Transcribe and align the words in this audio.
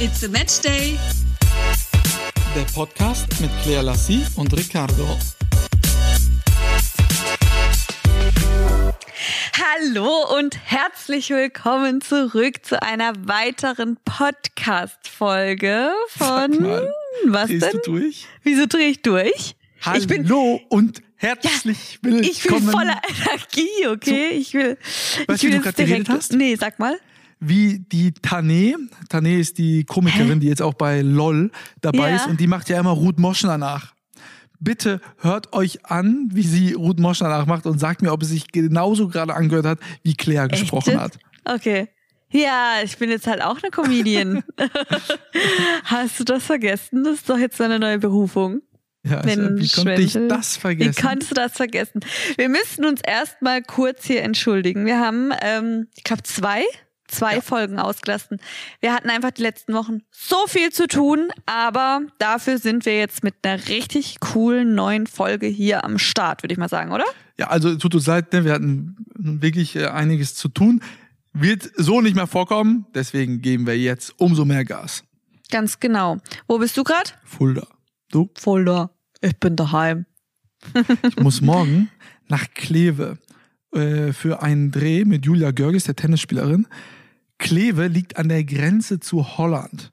It's 0.00 0.22
a 0.24 0.28
Match 0.28 0.60
Day. 0.60 0.98
Der 2.54 2.62
Podcast 2.72 3.26
mit 3.40 3.50
Claire 3.62 3.82
Lassie 3.82 4.24
und 4.36 4.52
Ricardo. 4.56 5.06
Hallo 9.54 10.36
und 10.38 10.58
herzlich 10.64 11.30
willkommen 11.30 12.00
zurück 12.00 12.64
zu 12.64 12.80
einer 12.82 13.12
weiteren 13.26 13.96
Podcast-Folge 14.04 15.90
von. 16.16 16.62
Mal, 16.62 16.92
was 17.26 17.48
Drehst 17.48 17.62
denn? 17.64 17.72
du 17.84 17.92
durch? 17.92 18.26
Wieso 18.42 18.66
drehe 18.66 18.88
ich 18.88 19.02
durch? 19.02 19.54
Hallo 19.82 19.98
Ich 19.98 20.06
bin, 20.08 20.30
und 20.70 21.02
herzlich 21.16 21.98
willkommen. 22.02 22.24
ich 22.24 22.42
bin 22.42 22.62
voller 22.70 23.00
Energie, 23.08 23.86
okay? 23.88 24.30
Ich 24.30 24.54
will. 24.54 24.76
Weißt 25.26 25.42
ich 25.42 25.42
du, 25.42 25.46
wie 25.48 25.52
will 25.52 25.60
du 25.60 25.64
jetzt 25.66 25.76
gerade 25.76 25.76
geredet 25.76 26.06
direkt- 26.06 26.08
hast? 26.08 26.32
Nee, 26.32 26.56
sag 26.56 26.78
mal. 26.78 26.98
Wie 27.40 27.78
die 27.78 28.12
Tane. 28.12 28.74
Tane 29.08 29.38
ist 29.38 29.58
die 29.58 29.84
Komikerin, 29.84 30.40
die 30.40 30.48
jetzt 30.48 30.62
auch 30.62 30.74
bei 30.74 31.02
LOL 31.02 31.50
dabei 31.80 32.10
Ja. 32.10 32.16
ist 32.16 32.26
und 32.26 32.40
die 32.40 32.46
macht 32.46 32.68
ja 32.68 32.80
immer 32.80 32.90
Ruth 32.90 33.18
Moschner 33.18 33.58
nach. 33.58 33.94
Bitte 34.60 35.00
hört 35.18 35.52
euch 35.52 35.86
an, 35.86 36.28
wie 36.32 36.42
sie 36.42 36.72
Ruth 36.72 36.98
Moschner 36.98 37.28
nachmacht 37.28 37.64
und 37.66 37.78
sagt 37.78 38.02
mir, 38.02 38.12
ob 38.12 38.22
es 38.22 38.28
sich 38.30 38.48
genauso 38.50 39.06
gerade 39.06 39.34
angehört 39.34 39.66
hat, 39.66 39.78
wie 40.02 40.14
Claire 40.14 40.48
gesprochen 40.48 40.90
Echt? 40.94 40.98
hat. 41.00 41.18
Okay. 41.44 41.88
Ja, 42.30 42.74
ich 42.84 42.98
bin 42.98 43.08
jetzt 43.08 43.26
halt 43.26 43.40
auch 43.40 43.62
eine 43.62 43.70
Comedian. 43.70 44.42
Hast 45.84 46.18
du 46.20 46.24
das 46.24 46.44
vergessen? 46.44 47.04
Das 47.04 47.14
ist 47.14 47.30
doch 47.30 47.38
jetzt 47.38 47.60
eine 47.60 47.78
neue 47.78 47.98
Berufung. 47.98 48.62
Ja, 49.04 49.18
also, 49.20 49.56
wie 49.56 49.68
konnte 49.68 49.94
ich 50.02 50.12
das 50.28 50.56
vergessen? 50.56 50.90
Wie 50.96 51.00
kannst 51.00 51.30
du 51.30 51.34
das 51.34 51.52
vergessen? 51.52 52.00
Wir 52.36 52.48
müssen 52.48 52.84
uns 52.84 53.00
erstmal 53.00 53.62
kurz 53.62 54.04
hier 54.04 54.22
entschuldigen. 54.22 54.84
Wir 54.84 54.98
haben, 55.00 55.30
ähm, 55.40 55.86
ich 55.96 56.04
glaube, 56.04 56.24
zwei, 56.24 56.62
zwei 57.08 57.36
Ja. 57.36 57.40
Folgen 57.40 57.78
ausgelassen. 57.78 58.38
Wir 58.80 58.94
hatten 58.94 59.10
einfach 59.10 59.30
die 59.32 59.42
letzten 59.42 59.74
Wochen 59.74 60.02
so 60.10 60.36
viel 60.46 60.70
zu 60.70 60.86
tun, 60.86 61.28
aber 61.46 62.02
dafür 62.18 62.58
sind 62.58 62.86
wir 62.86 62.96
jetzt 62.96 63.24
mit 63.24 63.34
einer 63.42 63.66
richtig 63.68 64.20
coolen 64.20 64.74
neuen 64.74 65.06
Folge 65.06 65.46
hier 65.46 65.84
am 65.84 65.98
Start, 65.98 66.42
würde 66.42 66.52
ich 66.52 66.58
mal 66.58 66.68
sagen, 66.68 66.92
oder? 66.92 67.04
Ja, 67.38 67.48
also 67.48 67.74
tut 67.76 67.94
uns 67.94 68.06
leid, 68.06 68.32
ne? 68.32 68.44
wir 68.44 68.52
hatten 68.52 68.96
wirklich 69.14 69.76
äh, 69.76 69.86
einiges 69.86 70.34
zu 70.34 70.48
tun. 70.48 70.80
Wird 71.32 71.70
so 71.76 72.00
nicht 72.00 72.16
mehr 72.16 72.26
vorkommen, 72.26 72.86
deswegen 72.94 73.42
geben 73.42 73.66
wir 73.66 73.78
jetzt 73.78 74.14
umso 74.18 74.44
mehr 74.44 74.64
Gas. 74.64 75.04
Ganz 75.50 75.80
genau. 75.80 76.18
Wo 76.46 76.58
bist 76.58 76.76
du 76.76 76.84
gerade? 76.84 77.10
Fulda. 77.24 77.66
Du? 78.10 78.30
Fulda. 78.38 78.90
Ich 79.20 79.38
bin 79.38 79.56
daheim. 79.56 80.06
Ich 81.06 81.16
muss 81.16 81.40
morgen 81.42 81.90
nach 82.28 82.46
Kleve 82.54 83.18
äh, 83.72 84.12
für 84.12 84.42
einen 84.42 84.70
Dreh 84.70 85.04
mit 85.04 85.24
Julia 85.26 85.50
Görges, 85.52 85.84
der 85.84 85.96
Tennisspielerin. 85.96 86.66
Kleve 87.38 87.86
liegt 87.86 88.16
an 88.16 88.28
der 88.28 88.44
Grenze 88.44 89.00
zu 89.00 89.38
Holland. 89.38 89.90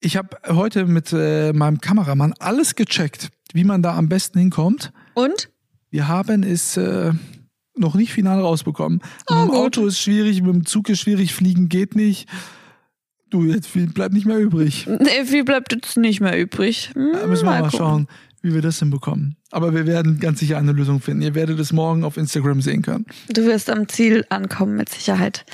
Ich 0.00 0.16
habe 0.16 0.36
heute 0.48 0.86
mit 0.86 1.12
äh, 1.12 1.52
meinem 1.52 1.80
Kameramann 1.80 2.34
alles 2.38 2.74
gecheckt, 2.74 3.30
wie 3.52 3.64
man 3.64 3.82
da 3.82 3.96
am 3.96 4.08
besten 4.08 4.38
hinkommt. 4.38 4.92
Und? 5.14 5.50
Wir 5.90 6.08
haben 6.08 6.42
es 6.42 6.76
äh, 6.76 7.12
noch 7.76 7.94
nicht 7.94 8.12
final 8.12 8.40
rausbekommen. 8.40 9.00
Ah, 9.26 9.34
mit 9.44 9.44
dem 9.44 9.48
gut. 9.50 9.58
Auto 9.58 9.86
ist 9.86 10.00
schwierig, 10.00 10.42
mit 10.42 10.54
dem 10.54 10.66
Zug 10.66 10.88
ist 10.88 11.00
schwierig, 11.00 11.34
fliegen 11.34 11.68
geht 11.68 11.96
nicht. 11.96 12.28
Du, 13.28 13.44
jetzt 13.44 13.66
viel 13.68 13.86
bleibt 13.88 14.14
nicht 14.14 14.26
mehr 14.26 14.38
übrig. 14.38 14.86
Nee, 14.88 15.24
viel 15.24 15.44
bleibt 15.44 15.72
jetzt 15.72 15.96
nicht 15.96 16.20
mehr 16.20 16.38
übrig. 16.40 16.90
Hm, 16.94 17.10
Da 17.12 17.26
müssen 17.26 17.44
wir 17.44 17.50
mal, 17.50 17.62
gucken. 17.62 17.78
schauen, 17.78 18.08
wie 18.42 18.54
wir 18.54 18.62
das 18.62 18.78
hinbekommen. 18.80 19.36
Aber 19.52 19.74
wir 19.74 19.86
werden 19.86 20.20
ganz 20.20 20.38
sicher 20.38 20.58
eine 20.58 20.72
Lösung 20.72 21.00
finden. 21.00 21.22
Ihr 21.22 21.34
werdet 21.34 21.58
es 21.58 21.72
morgen 21.72 22.04
auf 22.04 22.16
Instagram 22.16 22.60
sehen 22.60 22.82
können. 22.82 23.06
Du 23.28 23.44
wirst 23.44 23.68
am 23.68 23.88
Ziel 23.88 24.24
ankommen, 24.28 24.76
mit 24.76 24.88
Sicherheit. 24.88 25.44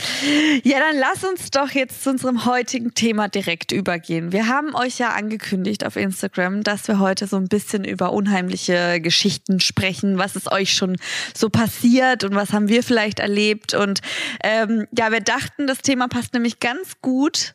Ja, 0.65 0.79
dann 0.79 0.99
lass 0.99 1.25
uns 1.25 1.51
doch 1.51 1.71
jetzt 1.71 2.03
zu 2.03 2.11
unserem 2.11 2.45
heutigen 2.45 2.93
Thema 2.93 3.29
direkt 3.29 3.73
übergehen. 3.73 4.33
Wir 4.33 4.49
haben 4.49 4.75
euch 4.75 4.99
ja 4.99 5.11
angekündigt 5.11 5.85
auf 5.87 5.97
Instagram, 5.97 6.63
dass 6.63 6.89
wir 6.89 6.99
heute 6.99 7.27
so 7.27 7.37
ein 7.37 7.49
bisschen 7.49 7.85
über 7.85 8.13
unheimliche 8.13 9.01
Geschichten 9.01 9.61
sprechen. 9.61 10.19
Was 10.19 10.37
ist 10.37 10.53
euch 10.53 10.75
schon 10.75 10.97
so 11.35 11.49
passiert 11.49 12.25
und 12.25 12.35
was 12.35 12.53
haben 12.53 12.69
wir 12.69 12.83
vielleicht 12.83 13.19
erlebt? 13.19 13.73
Und 13.73 14.01
ähm, 14.45 14.87
ja, 14.97 15.11
wir 15.11 15.21
dachten, 15.21 15.67
das 15.67 15.79
Thema 15.79 16.09
passt 16.09 16.35
nämlich 16.35 16.61
ganz 16.61 17.01
gut 17.01 17.55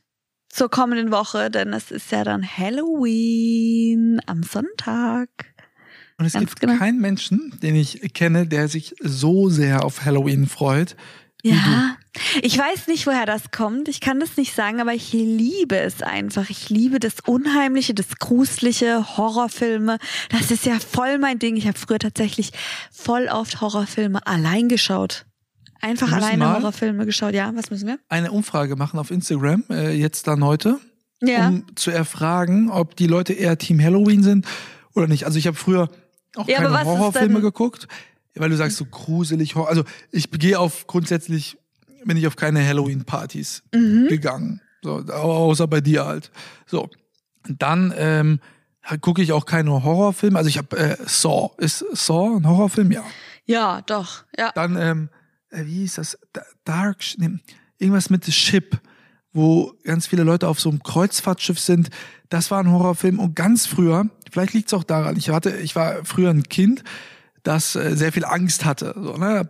zur 0.52 0.70
kommenden 0.70 1.12
Woche, 1.12 1.50
denn 1.50 1.74
es 1.74 1.92
ist 1.92 2.12
ja 2.12 2.24
dann 2.24 2.46
Halloween 2.46 4.20
am 4.26 4.44
Sonntag. 4.44 5.30
Und 6.22 6.28
es 6.28 6.34
Ganz 6.34 6.50
gibt 6.50 6.60
genau. 6.60 6.78
keinen 6.78 7.02
Menschen, 7.02 7.52
den 7.64 7.76
ich 7.76 8.14
kenne, 8.14 8.46
der 8.46 8.68
sich 8.68 8.94
so 9.02 9.50
sehr 9.50 9.84
auf 9.84 10.06
Halloween 10.06 10.46
freut. 10.46 10.96
wie 11.42 11.50
Ja, 11.50 11.96
ich 12.44 12.56
weiß 12.56 12.86
nicht, 12.88 13.08
woher 13.08 13.26
das 13.26 13.50
kommt. 13.50 13.88
Ich 13.88 14.02
kann 14.02 14.20
das 14.20 14.38
nicht 14.38 14.54
sagen, 14.54 14.80
aber 14.80 14.94
ich 14.94 15.14
liebe 15.14 15.80
es 15.80 16.04
einfach. 16.04 16.52
Ich 16.52 16.70
liebe 16.70 17.00
das 17.00 17.22
Unheimliche, 17.26 17.96
das 17.96 18.18
Gruselige, 18.20 19.18
Horrorfilme. 19.18 19.98
Das 20.30 20.52
ist 20.52 20.68
ja 20.68 20.78
voll 20.80 21.18
mein 21.18 21.40
Ding. 21.40 21.56
Ich 21.56 21.66
habe 21.68 21.80
früher 21.80 21.98
tatsächlich 21.98 22.52
voll 22.92 23.28
oft 23.32 23.60
Horrorfilme 23.62 24.26
allein 24.28 24.70
geschaut. 24.70 25.26
Einfach 25.82 26.12
alleine 26.12 26.54
Horrorfilme 26.54 27.08
geschaut. 27.08 27.34
Ja, 27.34 27.52
was 27.56 27.72
müssen 27.72 27.88
wir? 27.88 27.98
Eine 28.10 28.32
Umfrage 28.32 28.76
machen 28.76 29.00
auf 29.00 29.10
Instagram, 29.10 29.64
äh, 29.72 29.90
jetzt 29.94 30.28
dann 30.28 30.44
heute, 30.46 30.80
Ja. 31.20 31.48
um 31.48 31.66
zu 31.76 31.90
erfragen, 31.90 32.70
ob 32.70 32.96
die 32.96 33.08
Leute 33.08 33.34
eher 33.34 33.58
Team 33.58 33.82
Halloween 33.82 34.22
sind 34.22 34.46
oder 34.94 35.08
nicht. 35.08 35.26
Also 35.26 35.40
ich 35.40 35.48
habe 35.48 35.58
früher 35.58 35.90
auch 36.36 36.48
Ja, 36.48 36.60
aber 36.60 36.70
keine 36.78 36.86
Horrorfilme 36.90 37.42
geguckt, 37.42 37.88
weil 38.36 38.50
du 38.50 38.56
sagst 38.58 38.78
so 38.78 38.86
gruselig. 38.86 39.56
Hor- 39.56 39.68
Also 39.70 39.84
ich 40.12 40.30
gehe 40.32 40.60
auf 40.60 40.88
grundsätzlich 40.88 41.58
bin 42.06 42.18
ich 42.18 42.26
auf 42.28 42.36
keine 42.36 42.66
Halloween-Partys 42.66 43.64
Mhm. 43.74 44.08
gegangen, 44.08 44.62
so 44.82 44.96
au- 45.08 45.50
außer 45.50 45.68
bei 45.68 45.82
dir 45.82 46.06
halt. 46.06 46.32
So 46.66 46.90
und 47.48 47.62
dann 47.62 47.94
ähm, 47.96 48.40
gucke 49.02 49.22
ich 49.22 49.32
auch 49.34 49.46
keine 49.46 49.84
Horrorfilme. 49.84 50.38
Also 50.38 50.48
ich 50.50 50.58
habe 50.58 50.78
äh, 50.78 50.98
Saw. 51.06 51.52
Ist 51.58 51.86
Saw 51.94 52.38
ein 52.38 52.48
Horrorfilm? 52.48 52.92
Ja. 52.92 53.04
ja, 53.46 53.82
doch. 53.82 54.24
Ja. 54.38 54.52
Dann, 54.56 54.76
ähm, 54.78 55.10
äh, 55.50 55.66
wie 55.66 55.80
hieß 55.82 55.96
das? 55.96 56.18
Da- 56.34 56.42
Dark, 56.64 56.98
nee, 57.18 57.30
irgendwas 57.78 58.10
mit 58.10 58.26
The 58.26 58.32
Ship, 58.32 58.80
wo 59.34 59.74
ganz 59.84 60.08
viele 60.08 60.24
Leute 60.24 60.48
auf 60.48 60.60
so 60.60 60.70
einem 60.70 60.82
Kreuzfahrtschiff 60.84 61.60
sind. 61.60 61.90
Das 62.30 62.50
war 62.52 62.60
ein 62.60 62.72
Horrorfilm. 62.72 63.20
Und 63.20 63.36
ganz 63.36 63.66
früher, 63.68 64.06
vielleicht 64.32 64.54
liegt 64.54 64.68
es 64.68 64.74
auch 64.74 64.84
daran, 64.84 65.16
ich 65.18 65.30
hatte, 65.30 65.52
ich 65.58 65.76
war 65.76 66.04
früher 66.06 66.30
ein 66.30 66.44
Kind, 66.44 66.84
das 67.44 67.76
äh, 67.76 67.96
sehr 67.96 68.12
viel 68.12 68.26
Angst 68.26 68.66
hatte. 68.66 68.94
So, 68.96 69.18
ne? 69.18 69.42
Äh, 69.42 69.46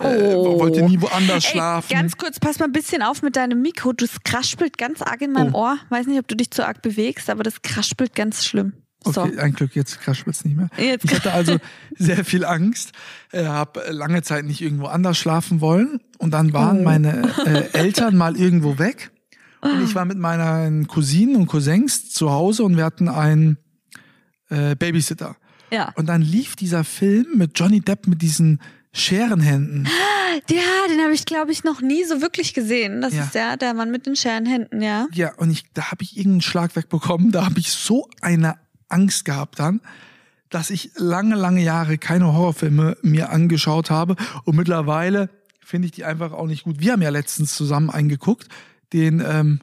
Oh. 0.00 0.58
Wollte 0.58 0.82
nie 0.82 1.00
woanders 1.02 1.44
Ey, 1.44 1.50
schlafen. 1.50 1.92
ganz 1.92 2.16
kurz, 2.16 2.40
pass 2.40 2.58
mal 2.58 2.64
ein 2.64 2.72
bisschen 2.72 3.02
auf 3.02 3.20
mit 3.22 3.36
deinem 3.36 3.60
Mikro. 3.60 3.92
Das 3.92 4.22
kraspelt 4.24 4.78
ganz 4.78 5.02
arg 5.02 5.20
in 5.20 5.32
meinem 5.32 5.54
Oh. 5.54 5.58
Ohr. 5.64 5.78
Weiß 5.90 6.06
nicht, 6.06 6.18
ob 6.18 6.26
du 6.26 6.34
dich 6.34 6.50
zu 6.50 6.66
arg 6.66 6.80
bewegst, 6.80 7.28
aber 7.28 7.42
das 7.42 7.60
kraspelt 7.62 8.14
ganz 8.14 8.44
schlimm. 8.44 8.72
So. 9.04 9.20
Okay, 9.22 9.38
ein 9.38 9.52
Glück, 9.52 9.74
jetzt 9.76 10.00
kraspelt's 10.00 10.44
nicht 10.46 10.56
mehr. 10.56 10.68
Jetzt 10.78 11.04
ich 11.04 11.12
hatte 11.14 11.32
also 11.32 11.58
sehr 11.98 12.24
viel 12.24 12.44
Angst, 12.46 12.92
äh, 13.32 13.44
habe 13.44 13.82
lange 13.90 14.22
Zeit 14.22 14.44
nicht 14.46 14.62
irgendwo 14.62 14.86
anders 14.86 15.18
schlafen 15.18 15.60
wollen 15.60 16.00
und 16.18 16.30
dann 16.30 16.52
waren 16.54 16.80
Oh. 16.80 16.84
meine 16.84 17.30
äh, 17.44 17.68
Eltern 17.78 18.16
mal 18.16 18.36
irgendwo 18.36 18.78
weg 18.78 19.10
und 19.60 19.82
ich 19.84 19.94
war 19.94 20.04
mit 20.06 20.18
meinen 20.18 20.86
Cousinen 20.86 21.36
und 21.36 21.46
Cousins 21.48 22.10
zu 22.10 22.30
Hause 22.30 22.62
und 22.64 22.76
wir 22.76 22.84
hatten 22.84 23.08
einen 23.08 23.58
äh, 24.52 24.74
Babysitter. 24.76 25.36
Ja. 25.70 25.92
Und 25.96 26.06
dann 26.06 26.20
lief 26.22 26.54
dieser 26.56 26.84
Film 26.84 27.26
mit 27.36 27.58
Johnny 27.58 27.80
Depp 27.80 28.06
mit 28.06 28.20
diesen 28.22 28.60
Scherenhänden. 28.92 29.88
Ja, 30.48 30.56
den 30.88 31.00
habe 31.02 31.12
ich, 31.14 31.24
glaube 31.24 31.50
ich, 31.50 31.64
noch 31.64 31.80
nie 31.80 32.04
so 32.04 32.20
wirklich 32.20 32.52
gesehen. 32.54 33.00
Das 33.00 33.14
Ja. 33.14 33.24
ist 33.24 33.34
ja 33.34 33.56
der 33.56 33.74
Mann 33.74 33.90
mit 33.90 34.06
den 34.06 34.16
Scherenhänden, 34.16 34.80
ja. 34.82 35.06
Ja, 35.12 35.34
und 35.36 35.50
ich, 35.50 35.64
da 35.74 35.90
habe 35.90 36.02
ich 36.04 36.16
irgendeinen 36.16 36.42
Schlag 36.42 36.76
wegbekommen. 36.76 37.32
Da 37.32 37.44
habe 37.46 37.58
ich 37.58 37.70
so 37.72 38.08
eine 38.20 38.56
Angst 38.88 39.24
gehabt 39.24 39.58
dann, 39.58 39.80
dass 40.50 40.68
ich 40.70 40.90
lange, 40.96 41.34
lange 41.36 41.62
Jahre 41.62 41.96
keine 41.98 42.26
Horrorfilme 42.32 42.96
mir 43.02 43.30
angeschaut 43.30 43.90
habe. 43.90 44.16
Und 44.44 44.56
mittlerweile 44.56 45.30
finde 45.60 45.86
ich 45.86 45.92
die 45.92 46.04
einfach 46.04 46.32
auch 46.32 46.46
nicht 46.46 46.64
gut. 46.64 46.80
Wir 46.80 46.92
haben 46.92 47.02
ja 47.02 47.08
letztens 47.10 47.54
zusammen 47.54 47.88
eingeguckt, 47.88 48.48
den, 48.92 49.20
ähm, 49.26 49.60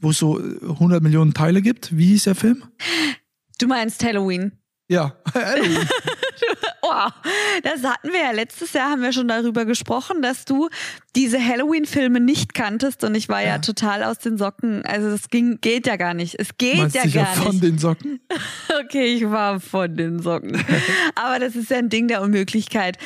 wo 0.00 0.10
es 0.10 0.18
so 0.18 0.40
äh, 0.40 0.58
100 0.68 1.00
Millionen 1.02 1.34
Teile 1.34 1.62
gibt. 1.62 1.96
Wie 1.96 2.06
hieß 2.06 2.24
der 2.24 2.34
Film? 2.34 2.64
Du 3.58 3.66
meinst 3.66 4.02
Halloween. 4.04 4.52
Ja, 4.88 5.16
Halloween. 5.32 5.88
Oh, 6.86 7.08
das 7.62 7.82
hatten 7.82 8.12
wir 8.12 8.20
ja 8.20 8.30
letztes 8.32 8.74
Jahr, 8.74 8.90
haben 8.90 9.00
wir 9.00 9.12
schon 9.14 9.26
darüber 9.28 9.64
gesprochen, 9.64 10.20
dass 10.20 10.44
du 10.44 10.68
diese 11.16 11.42
Halloween-Filme 11.42 12.20
nicht 12.20 12.52
kanntest 12.52 13.04
und 13.04 13.14
ich 13.14 13.30
war 13.30 13.40
ja. 13.40 13.46
Ja. 13.54 13.58
total 13.58 14.02
aus 14.04 14.18
den 14.18 14.36
Socken. 14.36 14.84
Also 14.84 15.08
das 15.08 15.30
ging, 15.30 15.60
geht 15.62 15.86
ja 15.86 15.96
gar 15.96 16.12
nicht. 16.12 16.38
Es 16.38 16.58
geht 16.58 16.76
Meinst 16.76 16.94
ja 16.96 17.06
gar 17.06 17.34
von 17.34 17.52
nicht. 17.52 17.64
den 17.64 17.78
Socken? 17.78 18.20
Okay, 18.84 19.14
ich 19.14 19.24
war 19.30 19.60
von 19.60 19.96
den 19.96 20.20
Socken. 20.20 20.62
Aber 21.14 21.38
das 21.38 21.56
ist 21.56 21.70
ja 21.70 21.78
ein 21.78 21.88
Ding 21.88 22.06
der 22.08 22.20
Unmöglichkeit. 22.20 22.98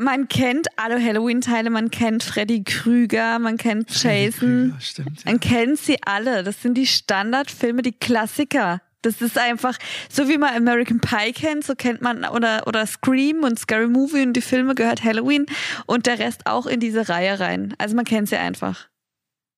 Man 0.00 0.28
kennt 0.28 0.68
alle 0.76 1.02
Halloween-Teile, 1.04 1.68
man 1.68 1.90
kennt 1.90 2.22
Freddy 2.22 2.62
Krüger, 2.64 3.38
man 3.38 3.58
kennt 3.58 3.90
Jason. 4.02 4.70
Ja, 4.70 4.80
stimmt. 4.80 5.24
Ja. 5.24 5.32
Man 5.32 5.40
kennt 5.40 5.78
sie 5.78 5.98
alle. 6.06 6.42
Das 6.42 6.62
sind 6.62 6.74
die 6.74 6.86
Standardfilme, 6.86 7.82
die 7.82 7.92
Klassiker. 7.92 8.80
Das 9.02 9.22
ist 9.22 9.38
einfach, 9.38 9.78
so 10.10 10.28
wie 10.28 10.36
man 10.36 10.54
American 10.54 11.00
Pie 11.00 11.32
kennt, 11.32 11.64
so 11.64 11.74
kennt 11.74 12.02
man, 12.02 12.24
oder, 12.24 12.66
oder 12.66 12.86
Scream 12.86 13.44
und 13.44 13.58
Scary 13.58 13.88
Movie 13.88 14.22
und 14.22 14.34
die 14.34 14.42
Filme 14.42 14.74
gehört 14.74 15.02
Halloween 15.02 15.46
und 15.86 16.06
der 16.06 16.18
Rest 16.18 16.46
auch 16.46 16.66
in 16.66 16.80
diese 16.80 17.08
Reihe 17.08 17.40
rein. 17.40 17.74
Also 17.78 17.96
man 17.96 18.04
kennt 18.04 18.28
sie 18.28 18.36
einfach. 18.36 18.88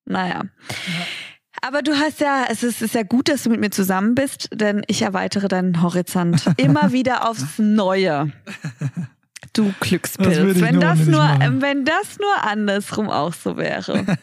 Naja. 0.05 0.43
Aber 1.61 1.83
du 1.83 1.97
hast 1.97 2.21
ja, 2.21 2.47
es 2.49 2.63
ist, 2.63 2.83
ist 2.83 2.95
ja 2.95 3.03
gut, 3.03 3.29
dass 3.29 3.45
du 3.45 3.51
mit 3.51 3.61
mir 3.61 3.71
zusammen 3.71 4.15
bist, 4.15 4.49
denn 4.53 4.83
ich 4.87 5.03
erweitere 5.03 5.49
deinen 5.49 5.83
Horizont 5.83 6.45
immer 6.57 6.93
wieder 6.93 7.29
aufs 7.29 7.59
Neue. 7.59 8.33
Du 9.53 9.73
Glückspilz. 9.81 10.61
Wenn 10.61 10.81
das 10.81 11.01
nur, 11.07 11.23
wenn 11.61 11.85
das 11.85 12.19
nur 12.19 12.45
andersrum 12.45 13.11
auch 13.11 13.35
so 13.35 13.57
wäre. 13.57 14.05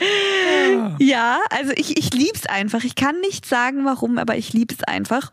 ja, 0.98 1.38
also 1.50 1.72
ich, 1.76 1.98
ich 1.98 2.12
lieb's 2.12 2.46
einfach. 2.46 2.84
Ich 2.84 2.94
kann 2.94 3.18
nicht 3.20 3.46
sagen, 3.46 3.84
warum, 3.84 4.18
aber 4.18 4.36
ich 4.36 4.52
lieb's 4.52 4.82
einfach. 4.84 5.32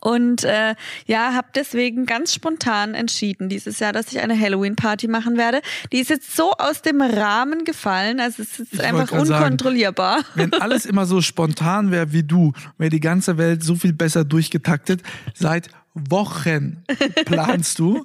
Und 0.00 0.44
äh, 0.44 0.74
ja, 1.06 1.34
habe 1.34 1.48
deswegen 1.54 2.06
ganz 2.06 2.32
spontan 2.32 2.94
entschieden 2.94 3.48
dieses 3.48 3.78
Jahr, 3.78 3.92
dass 3.92 4.10
ich 4.10 4.20
eine 4.20 4.38
Halloween-Party 4.38 5.08
machen 5.08 5.36
werde. 5.36 5.60
Die 5.92 5.98
ist 5.98 6.10
jetzt 6.10 6.34
so 6.34 6.52
aus 6.52 6.82
dem 6.82 7.02
Rahmen 7.02 7.64
gefallen, 7.64 8.20
also 8.20 8.42
es 8.42 8.58
ist 8.58 8.74
ich 8.74 8.82
einfach 8.82 9.12
unkontrollierbar. 9.12 10.18
Sagen, 10.18 10.28
wenn 10.34 10.54
alles 10.54 10.86
immer 10.86 11.06
so 11.06 11.20
spontan 11.20 11.90
wäre 11.90 12.12
wie 12.12 12.22
du, 12.22 12.52
wäre 12.78 12.90
die 12.90 13.00
ganze 13.00 13.36
Welt 13.36 13.62
so 13.62 13.74
viel 13.74 13.92
besser 13.92 14.24
durchgetaktet. 14.24 15.02
Seit 15.34 15.68
Wochen 15.94 16.84
planst 17.24 17.78
du. 17.78 18.04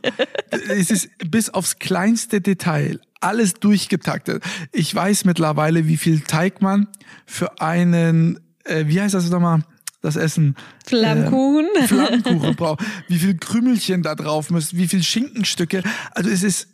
es 0.69 0.91
ist 0.91 1.09
bis 1.29 1.49
aufs 1.49 1.79
kleinste 1.79 2.41
Detail 2.41 2.99
alles 3.21 3.55
durchgetaktet. 3.55 4.43
Ich 4.71 4.93
weiß 4.93 5.25
mittlerweile, 5.25 5.87
wie 5.87 5.97
viel 5.97 6.21
Teig 6.21 6.61
man 6.61 6.87
für 7.25 7.61
einen, 7.61 8.39
äh, 8.63 8.85
wie 8.87 9.01
heißt 9.01 9.13
das 9.13 9.29
nochmal? 9.29 9.63
Das 10.01 10.15
Essen. 10.15 10.55
Flammkuchen. 10.85 11.67
Äh, 11.75 11.81
Flammkuchen 11.87 12.55
braucht. 12.55 12.83
Wie 13.07 13.17
viel 13.17 13.37
Krümelchen 13.37 14.03
da 14.03 14.15
drauf 14.15 14.51
müssen, 14.51 14.77
wie 14.77 14.87
viel 14.87 15.03
Schinkenstücke. 15.03 15.83
Also 16.11 16.29
es 16.29 16.43
ist 16.43 16.67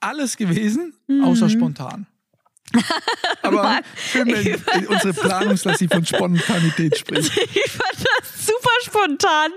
alles 0.00 0.36
gewesen, 0.36 0.94
außer 1.22 1.46
mhm. 1.46 1.50
spontan. 1.50 2.06
Aber 3.42 3.80
schön, 4.12 4.28
wenn 4.28 4.86
unsere 4.86 5.12
Planungslassie 5.12 5.88
von 5.88 6.04
Spontanität 6.04 6.98
spricht. 6.98 7.32
Ich 7.36 7.70
fand 7.70 7.94
das 7.94 8.46
super 8.46 8.70
spontan, 8.82 9.50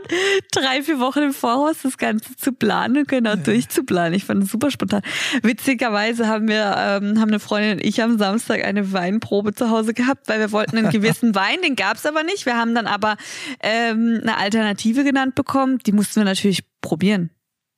drei, 0.51 0.83
vier 0.83 0.99
Wochen 0.99 1.19
im 1.19 1.33
Voraus 1.33 1.77
das 1.83 1.97
Ganze 1.97 2.35
zu 2.35 2.51
planen 2.53 2.97
und 2.97 3.07
genau 3.07 3.31
ja. 3.31 3.35
durchzuplanen. 3.35 4.13
Ich 4.13 4.25
fand 4.25 4.43
es 4.43 4.51
super 4.51 4.71
spontan. 4.71 5.01
Witzigerweise 5.41 6.27
haben 6.27 6.47
wir, 6.47 6.75
ähm, 6.77 7.19
haben 7.19 7.29
eine 7.29 7.39
Freundin 7.39 7.73
und 7.73 7.85
ich 7.85 8.01
am 8.01 8.17
Samstag 8.17 8.63
eine 8.63 8.91
Weinprobe 8.91 9.53
zu 9.53 9.69
Hause 9.69 9.93
gehabt, 9.93 10.27
weil 10.27 10.39
wir 10.39 10.51
wollten 10.51 10.77
einen 10.77 10.89
gewissen 10.89 11.35
Wein, 11.35 11.61
den 11.63 11.75
gab 11.75 11.97
es 11.97 12.05
aber 12.05 12.23
nicht. 12.23 12.45
Wir 12.45 12.57
haben 12.57 12.75
dann 12.75 12.87
aber 12.87 13.17
ähm, 13.61 14.19
eine 14.21 14.37
Alternative 14.37 15.03
genannt 15.03 15.35
bekommen. 15.35 15.79
Die 15.79 15.91
mussten 15.91 16.21
wir 16.21 16.25
natürlich 16.25 16.63
probieren. 16.81 17.29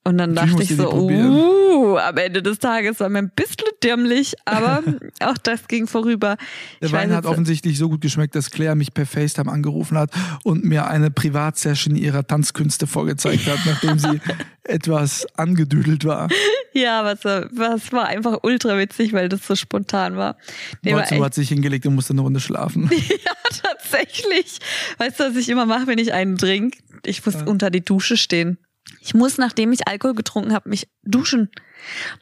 Und 0.08 0.20
dann 0.20 0.36
dachte 0.36 0.62
ich 0.62 0.76
so, 0.76 0.94
uh, 0.94 1.98
am 1.98 2.18
Ende 2.18 2.44
des 2.44 2.60
Tages 2.60 3.00
war 3.00 3.10
mir 3.10 3.18
ein 3.18 3.32
bisschen 3.36 3.68
dämlich, 3.84 4.36
aber 4.46 4.84
auch 5.22 5.38
das 5.40 5.68
ging 5.68 5.88
vorüber. 5.88 6.38
Der 6.80 6.88
ich 6.88 6.94
Wein 6.94 7.12
hat 7.12 7.26
offensichtlich 7.26 7.80
so 7.80 7.90
gut 7.90 8.02
geschmeckt, 8.02 8.36
dass 8.36 8.52
Claire 8.52 8.76
mich 8.76 8.94
per 8.94 9.08
FaceTime 9.08 9.52
angerufen 9.52 9.98
hat 9.98 10.12
und 10.44 10.64
mir 10.64 10.86
eine 10.86 11.10
Privatsession 11.10 11.96
ihrer 11.96 12.26
Tanzkünste 12.26 12.86
vorgezeigt 12.86 13.48
hat, 13.48 13.58
nachdem 13.66 13.98
sie 13.98 14.22
etwas 14.64 15.26
angedüdelt 15.38 16.06
war. 16.06 16.30
Ja, 16.74 17.04
was 17.04 17.26
war, 17.26 17.50
was 17.56 17.92
war 17.92 18.06
einfach 18.06 18.44
ultra 18.44 18.78
witzig, 18.78 19.12
weil 19.12 19.28
das 19.28 19.48
so 19.48 19.56
spontan 19.56 20.18
war. 20.18 20.38
Matsu 20.84 21.24
hat 21.24 21.34
sich 21.34 21.50
hingelegt 21.50 21.88
und 21.88 21.96
musste 21.96 22.14
eine 22.14 22.22
Runde 22.22 22.40
schlafen. 22.40 22.92
ja, 22.92 23.34
tatsächlich. 23.64 24.60
Weißt 25.00 25.20
du, 25.20 25.24
was 25.24 25.36
ich 25.36 25.50
immer 25.50 25.66
mache, 25.66 25.88
wenn 25.88 25.98
ich 25.98 26.14
einen 26.14 26.38
trinke? 26.38 26.78
Ich 27.06 27.26
muss 27.26 27.34
ja. 27.34 27.46
unter 27.46 27.72
die 27.72 27.84
Dusche 27.84 28.18
stehen. 28.18 28.60
Ich 29.06 29.14
muss, 29.14 29.38
nachdem 29.38 29.72
ich 29.72 29.88
Alkohol 29.88 30.16
getrunken 30.16 30.52
habe, 30.52 30.68
mich 30.68 30.88
duschen, 31.04 31.52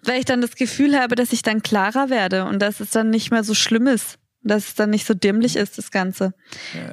weil 0.04 0.20
ich 0.20 0.26
dann 0.26 0.42
das 0.42 0.56
Gefühl 0.56 1.00
habe, 1.00 1.16
dass 1.16 1.32
ich 1.32 1.42
dann 1.42 1.64
klarer 1.64 2.10
werde 2.10 2.44
und 2.44 2.60
dass 2.60 2.82
es 2.82 2.90
dann 2.90 3.10
nicht 3.10 3.32
mehr 3.32 3.46
so 3.46 3.54
schlimm 3.54 3.88
ist, 3.88 4.20
dass 4.42 4.68
es 4.68 4.76
dann 4.76 4.90
nicht 4.90 5.08
so 5.08 5.14
dämlich 5.14 5.56
ist, 5.56 5.78
das 5.78 5.92
Ganze. 5.92 6.34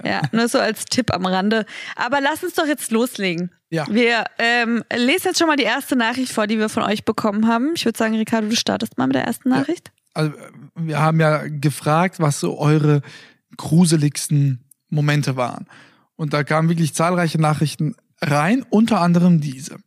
Ja, 0.04 0.08
ja 0.08 0.22
nur 0.30 0.46
so 0.46 0.60
als 0.60 0.84
Tipp 0.84 1.12
am 1.12 1.26
Rande. 1.26 1.66
Aber 1.96 2.20
lass 2.20 2.44
uns 2.44 2.54
doch 2.54 2.66
jetzt 2.66 2.92
loslegen. 2.92 3.50
Ja. 3.68 3.84
Wir 3.90 4.26
ähm, 4.38 4.84
lesen 4.96 5.26
jetzt 5.26 5.40
schon 5.40 5.48
mal 5.48 5.56
die 5.56 5.64
erste 5.64 5.96
Nachricht 5.96 6.32
vor, 6.32 6.46
die 6.46 6.60
wir 6.60 6.68
von 6.68 6.84
euch 6.84 7.04
bekommen 7.04 7.48
haben. 7.48 7.72
Ich 7.74 7.84
würde 7.84 7.98
sagen, 7.98 8.14
Ricardo, 8.14 8.48
du 8.48 8.54
startest 8.54 8.96
mal 8.96 9.08
mit 9.08 9.16
der 9.16 9.24
ersten 9.24 9.48
Nachricht. 9.48 9.88
Ja. 9.88 9.94
Also, 10.14 10.32
wir 10.76 11.00
haben 11.00 11.18
ja 11.18 11.42
gefragt, 11.48 12.20
was 12.20 12.38
so 12.38 12.58
eure 12.58 13.02
gruseligsten 13.56 14.64
Momente 14.88 15.34
waren. 15.34 15.66
Und 16.14 16.32
da 16.32 16.44
kamen 16.44 16.68
wirklich 16.68 16.94
zahlreiche 16.94 17.40
Nachrichten 17.40 17.96
rein, 18.20 18.64
unter 18.68 19.00
anderem 19.00 19.40
diese. 19.40 19.78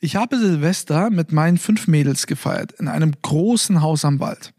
Ich 0.00 0.16
habe 0.16 0.38
Silvester 0.38 1.10
mit 1.10 1.32
meinen 1.32 1.58
fünf 1.58 1.88
Mädels 1.88 2.26
gefeiert 2.26 2.72
in 2.72 2.88
einem 2.88 3.12
großen 3.22 3.80
Haus 3.80 4.04
am 4.04 4.20
Wald. 4.20 4.52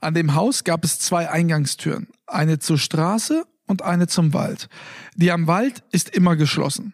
An 0.00 0.14
dem 0.14 0.34
Haus 0.34 0.64
gab 0.64 0.84
es 0.84 0.98
zwei 0.98 1.30
Eingangstüren, 1.30 2.08
eine 2.26 2.58
zur 2.58 2.78
Straße 2.78 3.44
und 3.66 3.82
eine 3.82 4.08
zum 4.08 4.34
Wald. 4.34 4.68
Die 5.14 5.30
am 5.30 5.46
Wald 5.46 5.82
ist 5.92 6.10
immer 6.10 6.36
geschlossen. 6.36 6.92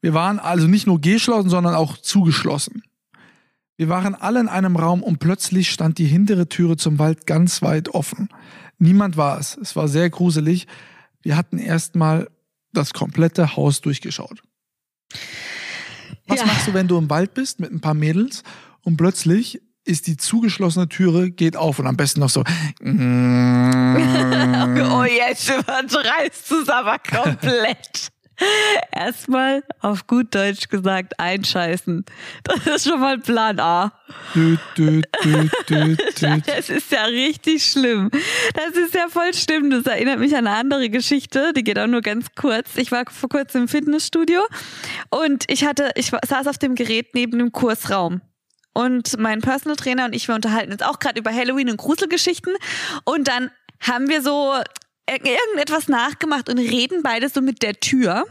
Wir 0.00 0.14
waren 0.14 0.38
also 0.38 0.66
nicht 0.66 0.86
nur 0.86 1.00
geschlossen, 1.00 1.50
sondern 1.50 1.74
auch 1.74 1.96
zugeschlossen. 1.96 2.82
Wir 3.76 3.88
waren 3.88 4.14
alle 4.14 4.40
in 4.40 4.48
einem 4.48 4.76
Raum 4.76 5.02
und 5.02 5.18
plötzlich 5.18 5.70
stand 5.70 5.98
die 5.98 6.06
hintere 6.06 6.48
Türe 6.48 6.76
zum 6.76 6.98
Wald 6.98 7.26
ganz 7.26 7.62
weit 7.62 7.88
offen. 7.88 8.28
Niemand 8.78 9.16
war 9.16 9.38
es. 9.38 9.56
Es 9.56 9.76
war 9.76 9.88
sehr 9.88 10.10
gruselig. 10.10 10.66
Wir 11.22 11.36
hatten 11.36 11.58
erstmal 11.58 12.28
das 12.72 12.92
komplette 12.92 13.56
Haus 13.56 13.80
durchgeschaut. 13.80 14.42
Was 16.26 16.40
ja. 16.40 16.46
machst 16.46 16.66
du, 16.66 16.74
wenn 16.74 16.88
du 16.88 16.98
im 16.98 17.08
Wald 17.08 17.34
bist 17.34 17.60
mit 17.60 17.70
ein 17.72 17.80
paar 17.80 17.94
Mädels 17.94 18.42
und 18.82 18.96
plötzlich 18.96 19.60
ist 19.84 20.08
die 20.08 20.16
zugeschlossene 20.16 20.88
Türe, 20.88 21.30
geht 21.30 21.56
auf 21.56 21.78
und 21.78 21.86
am 21.86 21.96
besten 21.96 22.20
noch 22.20 22.30
so. 22.30 22.40
oh, 22.40 22.44
jetzt 25.04 25.48
übertreibst 25.48 26.50
du 26.50 26.60
es 26.60 26.68
aber 26.68 26.98
komplett. 26.98 28.10
Erstmal 28.92 29.62
auf 29.80 30.06
gut 30.06 30.34
Deutsch 30.34 30.68
gesagt 30.68 31.18
einscheißen. 31.18 32.04
Das 32.44 32.66
ist 32.66 32.88
schon 32.88 33.00
mal 33.00 33.18
Plan 33.18 33.58
A. 33.60 33.92
Das 36.46 36.70
ist 36.70 36.92
ja 36.92 37.04
richtig 37.04 37.64
schlimm. 37.64 38.10
Das 38.54 38.76
ist 38.76 38.94
ja 38.94 39.08
voll 39.08 39.32
schlimm. 39.34 39.70
Das 39.70 39.86
erinnert 39.86 40.18
mich 40.18 40.36
an 40.36 40.46
eine 40.46 40.56
andere 40.56 40.90
Geschichte. 40.90 41.52
Die 41.54 41.64
geht 41.64 41.78
auch 41.78 41.86
nur 41.86 42.02
ganz 42.02 42.26
kurz. 42.34 42.76
Ich 42.76 42.92
war 42.92 43.04
vor 43.10 43.28
kurzem 43.28 43.62
im 43.62 43.68
Fitnessstudio 43.68 44.42
und 45.10 45.44
ich 45.48 45.64
hatte, 45.64 45.90
ich 45.94 46.10
saß 46.10 46.46
auf 46.46 46.58
dem 46.58 46.74
Gerät 46.74 47.14
neben 47.14 47.38
dem 47.38 47.52
Kursraum. 47.52 48.20
Und 48.72 49.18
mein 49.18 49.40
Personal 49.40 49.76
Trainer 49.76 50.04
und 50.04 50.14
ich, 50.14 50.28
wir 50.28 50.34
unterhalten 50.34 50.72
uns 50.72 50.82
auch 50.82 50.98
gerade 50.98 51.18
über 51.18 51.32
Halloween 51.32 51.70
und 51.70 51.78
Gruselgeschichten. 51.78 52.54
Und 53.04 53.26
dann 53.26 53.50
haben 53.80 54.08
wir 54.08 54.20
so 54.20 54.52
irgendetwas 55.08 55.88
nachgemacht 55.88 56.48
und 56.48 56.58
reden 56.58 57.02
beide 57.02 57.28
so 57.28 57.40
mit 57.40 57.62
der 57.62 57.74
Tür. 57.74 58.26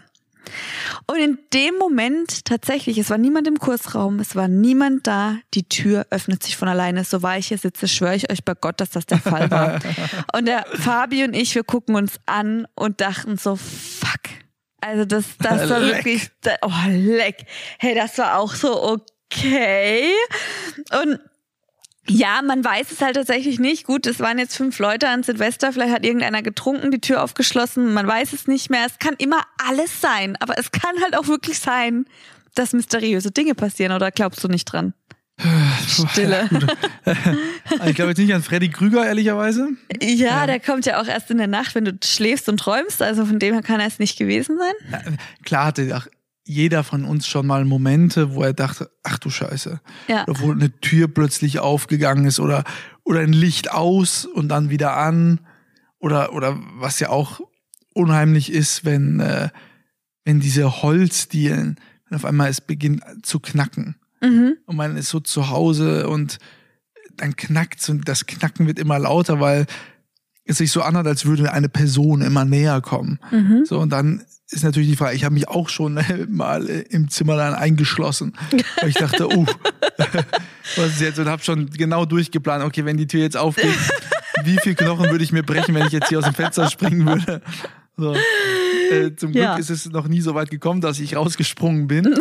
Und 1.08 1.18
in 1.18 1.40
dem 1.54 1.76
Moment 1.78 2.46
tatsächlich, 2.46 2.98
es 2.98 3.10
war 3.10 3.18
niemand 3.18 3.48
im 3.48 3.60
Kursraum, 3.60 4.20
es 4.20 4.36
war 4.36 4.48
niemand 4.48 5.08
da, 5.08 5.38
die 5.54 5.68
Tür 5.68 6.06
öffnet 6.10 6.44
sich 6.44 6.58
von 6.58 6.68
alleine. 6.68 7.04
So 7.04 7.22
war 7.24 7.38
ich 7.38 7.48
hier 7.48 7.58
sitze, 7.58 7.88
schwöre 7.88 8.16
ich 8.16 8.32
euch 8.32 8.44
bei 8.44 8.54
Gott, 8.54 8.80
dass 8.80 8.92
das 8.92 9.06
der 9.06 9.20
Fall 9.20 9.50
war. 9.52 9.80
und 10.36 10.46
der 10.46 10.66
Fabi 10.74 11.24
und 11.24 11.34
ich, 11.34 11.56
wir 11.56 11.64
gucken 11.64 11.96
uns 11.96 12.20
an 12.26 12.68
und 12.76 13.02
dachten 13.02 13.38
so, 13.38 13.56
fuck. 13.56 14.22
Also 14.82 15.06
das, 15.06 15.26
das 15.40 15.70
war 15.70 15.82
wirklich, 15.82 16.30
oh 16.62 16.90
leck. 16.90 17.46
Hey, 17.80 17.96
das 17.96 18.18
war 18.20 18.38
auch 18.38 18.54
so 18.54 18.84
okay. 18.84 20.12
Und 21.02 21.20
ja, 22.08 22.42
man 22.44 22.64
weiß 22.64 22.92
es 22.92 23.02
halt 23.02 23.16
tatsächlich 23.16 23.60
nicht. 23.60 23.86
Gut, 23.86 24.06
es 24.06 24.20
waren 24.20 24.38
jetzt 24.38 24.56
fünf 24.56 24.78
Leute 24.80 25.10
an 25.10 25.24
Silvester, 25.24 25.74
vielleicht 25.74 25.94
hat 25.94 26.06
irgendeiner 26.06 26.42
getrunken, 26.42 26.92
die 26.92 27.02
Tür 27.02 27.24
aufgeschlossen, 27.24 27.94
man 27.94 28.08
weiß 28.08 28.34
es 28.34 28.48
nicht 28.48 28.70
mehr. 28.70 28.86
Es 28.86 29.00
kann 29.00 29.16
immer 29.18 29.42
alles 29.68 30.02
sein, 30.02 30.38
aber 30.40 30.58
es 30.58 30.72
kann 30.72 31.02
halt 31.02 31.18
auch 31.18 31.28
wirklich 31.28 31.60
sein, 31.60 32.06
dass 32.54 32.74
mysteriöse 32.74 33.32
Dinge 33.32 33.56
passieren, 33.56 33.92
oder 33.92 34.12
glaubst 34.12 34.44
du 34.44 34.48
nicht 34.48 34.66
dran? 34.66 34.94
Stille. 35.88 36.50
ich 37.86 37.96
glaube 37.96 38.12
jetzt 38.12 38.20
nicht 38.20 38.34
an 38.34 38.42
Freddy 38.42 38.70
Krüger, 38.70 39.06
ehrlicherweise. 39.06 39.70
Ja, 40.02 40.48
der 40.48 40.62
kommt 40.62 40.86
ja 40.86 41.02
auch 41.02 41.08
erst 41.08 41.30
in 41.30 41.38
der 41.38 41.48
Nacht, 41.48 41.76
wenn 41.76 41.86
du 41.86 41.98
schläfst 42.04 42.48
und 42.48 42.58
träumst. 42.58 43.02
Also 43.02 43.26
von 43.26 43.40
dem 43.40 43.54
her 43.54 43.62
kann 43.62 43.82
er 43.82 43.88
es 43.88 44.00
nicht 44.00 44.18
gewesen 44.18 44.58
sein. 44.58 44.74
Ja, 44.92 45.12
klar 45.44 45.66
hatte 45.66 45.98
auch 45.98 46.08
jeder 46.46 46.84
von 46.84 47.06
uns 47.06 47.28
schon 47.28 47.48
mal 47.48 47.66
Momente, 47.66 48.36
wo 48.36 48.44
er 48.44 48.54
dachte, 48.54 48.92
ach 49.04 49.18
du 49.18 49.30
Scheiße. 49.30 49.82
Ja. 50.08 50.28
Oder 50.28 50.40
wo 50.40 50.52
eine 50.52 50.72
Tür 50.80 51.08
plötzlich 51.08 51.60
aufgegangen 51.60 52.26
ist 52.26 52.40
oder, 52.40 52.64
oder 53.04 53.22
ein 53.22 53.34
Licht 53.34 53.72
aus 53.72 54.26
und 54.26 54.50
dann 54.50 54.70
wieder 54.70 54.96
an. 54.96 55.40
Oder, 56.00 56.34
oder 56.34 56.58
was 56.76 57.00
ja 57.00 57.10
auch 57.10 57.42
unheimlich 57.94 58.52
ist, 58.52 58.86
wenn, 58.86 59.20
äh, 59.20 59.50
wenn 60.24 60.40
diese 60.40 60.84
Holzdielen, 60.84 61.80
wenn 62.08 62.16
auf 62.16 62.26
einmal 62.26 62.50
es 62.50 62.62
beginnt 62.62 63.04
zu 63.24 63.40
knacken. 63.40 63.96
Mhm. 64.22 64.58
Und 64.68 64.76
man 64.76 64.98
ist 64.98 65.10
so 65.10 65.20
zu 65.20 65.50
Hause 65.50 66.08
und 66.08 66.38
dann 67.18 67.36
knackt's 67.36 67.90
und 67.90 68.08
das 68.08 68.28
Knacken 68.28 68.68
wird 68.68 68.78
immer 68.78 69.00
lauter, 69.00 69.40
weil 69.40 69.66
es 70.44 70.58
sich 70.58 70.72
so 70.72 70.84
anhört, 70.84 71.08
als 71.08 71.26
würde 71.26 71.52
eine 71.52 71.70
Person 71.70 72.22
immer 72.22 72.46
näher 72.46 72.82
kommen. 72.82 73.20
Mhm. 73.32 73.66
So, 73.66 73.80
und 73.80 73.90
dann 73.90 74.24
ist 74.52 74.64
natürlich 74.64 74.90
die 74.90 74.96
Frage, 74.96 75.16
ich 75.16 75.24
habe 75.24 75.34
mich 75.34 75.48
auch 75.48 75.70
schon 75.70 76.00
mal 76.30 76.66
im 76.68 77.10
Zimmer 77.10 77.36
dann 77.36 77.54
eingeschlossen. 77.54 78.34
Weil 78.82 78.90
ich 78.90 78.96
dachte, 78.96 79.28
uh, 79.28 79.46
was 80.76 80.88
ist 80.88 81.02
jetzt? 81.02 81.20
Und 81.20 81.28
habe 81.28 81.44
schon 81.44 81.70
genau 81.72 82.06
durchgeplant, 82.06 82.64
okay, 82.64 82.86
wenn 82.86 82.98
die 82.98 83.08
Tür 83.08 83.22
jetzt 83.22 83.38
aufgeht, 83.38 83.76
wie 84.44 84.58
viel 84.58 84.76
Knochen 84.76 85.10
würde 85.10 85.24
ich 85.24 85.32
mir 85.32 85.44
brechen, 85.44 85.74
wenn 85.76 85.88
ich 85.88 85.94
jetzt 85.94 86.10
hier 86.10 86.20
aus 86.20 86.26
dem 86.26 86.34
Fenster 86.34 86.70
springen 86.70 87.06
würde? 87.06 87.42
So. 87.98 88.14
Äh, 88.92 89.16
zum 89.16 89.32
Glück 89.32 89.44
Ja. 89.44 89.56
ist 89.56 89.70
es 89.70 89.86
noch 89.88 90.08
nie 90.08 90.22
so 90.22 90.36
weit 90.36 90.52
gekommen, 90.52 90.82
dass 90.82 91.00
ich 91.00 91.16
rausgesprungen 91.16 91.88
bin. 91.88 92.14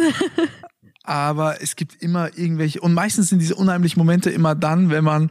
Aber 1.02 1.60
es 1.60 1.76
gibt 1.76 2.00
immer 2.02 2.38
irgendwelche, 2.38 2.80
und 2.80 2.94
meistens 2.94 3.28
sind 3.28 3.40
diese 3.40 3.56
unheimlichen 3.56 3.98
Momente 3.98 4.30
immer 4.30 4.54
dann, 4.54 4.88
wenn 4.90 5.04
man, 5.04 5.30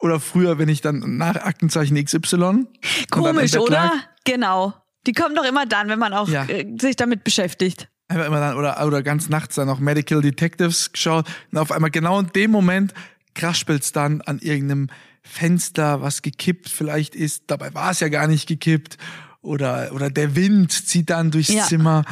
oder 0.00 0.18
früher, 0.18 0.58
wenn 0.58 0.70
ich 0.70 0.80
dann 0.80 1.18
nach 1.18 1.34
Aktenzeichen 1.36 2.02
XY. 2.02 2.34
im 2.36 2.66
Komisch, 3.10 3.56
oder? 3.58 3.70
lag, 3.70 3.92
Genau. 4.24 4.74
Die 5.06 5.12
kommen 5.12 5.34
doch 5.34 5.44
immer 5.44 5.66
dann, 5.66 5.88
wenn 5.88 5.98
man 5.98 6.12
auch 6.12 6.28
Ja. 6.28 6.44
äh, 6.44 6.66
sich 6.80 6.96
damit 6.96 7.24
beschäftigt. 7.24 7.88
Einfach 8.08 8.26
immer 8.26 8.40
dann, 8.40 8.56
oder, 8.56 8.84
oder 8.86 9.02
ganz 9.02 9.28
nachts 9.28 9.54
dann 9.54 9.66
noch 9.68 9.78
Medical 9.80 10.20
Detectives 10.20 10.92
geschaut. 10.92 11.26
Und 11.52 11.58
auf 11.58 11.70
einmal 11.72 11.90
genau 11.90 12.18
in 12.20 12.26
dem 12.28 12.50
Moment 12.50 12.92
kraspelt's 13.34 13.92
dann 13.92 14.20
an 14.22 14.38
irgendeinem 14.40 14.88
Fenster, 15.22 16.02
was 16.02 16.22
gekippt 16.22 16.68
vielleicht 16.68 17.14
ist. 17.14 17.44
Dabei 17.46 17.72
war 17.74 17.92
es 17.92 18.00
ja 18.00 18.08
gar 18.08 18.26
nicht 18.26 18.48
gekippt. 18.48 18.98
Oder, 19.42 19.90
oder 19.94 20.10
der 20.10 20.34
Wind 20.36 20.72
zieht 20.72 21.08
dann 21.10 21.30
durchs 21.30 21.52
Ja. 21.52 21.64
Zimmer. 21.64 22.04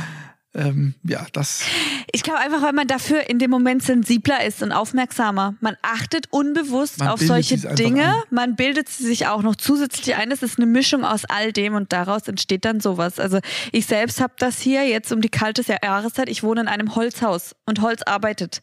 Ähm, 0.54 0.94
ja, 1.02 1.26
das. 1.32 1.62
Ich 2.12 2.22
glaube 2.22 2.38
einfach, 2.38 2.62
weil 2.62 2.72
man 2.72 2.86
dafür 2.86 3.28
in 3.28 3.38
dem 3.38 3.50
Moment 3.50 3.82
sensibler 3.82 4.44
ist 4.44 4.62
und 4.62 4.72
aufmerksamer. 4.72 5.56
Man 5.60 5.76
achtet 5.82 6.26
unbewusst 6.30 7.00
Man 7.00 7.08
auf 7.08 7.20
solche 7.20 7.58
Dinge. 7.74 8.22
Man 8.30 8.56
bildet 8.56 8.88
sie 8.88 9.04
sich 9.04 9.26
auch 9.26 9.42
noch 9.42 9.56
zusätzlich 9.56 10.16
ein. 10.16 10.30
Es 10.30 10.42
ist 10.42 10.58
eine 10.58 10.66
Mischung 10.66 11.04
aus 11.04 11.24
all 11.26 11.52
dem 11.52 11.74
und 11.74 11.92
daraus 11.92 12.26
entsteht 12.26 12.64
dann 12.64 12.80
sowas. 12.80 13.20
Also 13.20 13.40
ich 13.72 13.86
selbst 13.86 14.20
habe 14.20 14.32
das 14.38 14.60
hier 14.60 14.88
jetzt 14.88 15.12
um 15.12 15.20
die 15.20 15.28
kalte 15.28 15.62
Jahreszeit. 15.82 16.28
Ich 16.28 16.42
wohne 16.42 16.62
in 16.62 16.68
einem 16.68 16.94
Holzhaus 16.94 17.54
und 17.66 17.82
Holz 17.82 18.02
arbeitet. 18.02 18.62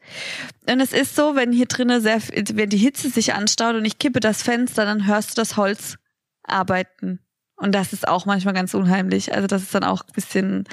Und 0.68 0.80
es 0.80 0.92
ist 0.92 1.16
so, 1.16 1.36
wenn 1.36 1.52
hier 1.52 1.68
drinnen 1.68 2.02
sehr, 2.02 2.22
wenn 2.54 2.70
die 2.70 2.78
Hitze 2.78 3.10
sich 3.10 3.34
anstaut 3.34 3.76
und 3.76 3.86
ich 3.86 4.00
kippe 4.00 4.20
das 4.20 4.42
Fenster, 4.42 4.86
dann 4.86 5.06
hörst 5.06 5.32
du 5.32 5.36
das 5.36 5.58
Holz 5.58 5.98
arbeiten. 6.44 7.20
Und 7.58 7.74
das 7.74 7.94
ist 7.94 8.08
auch 8.08 8.26
manchmal 8.26 8.54
ganz 8.54 8.74
unheimlich. 8.74 9.34
Also 9.34 9.48
das 9.48 9.64
ist 9.64 9.74
dann 9.74 9.84
auch 9.84 10.02
ein 10.02 10.14
bisschen, 10.14 10.66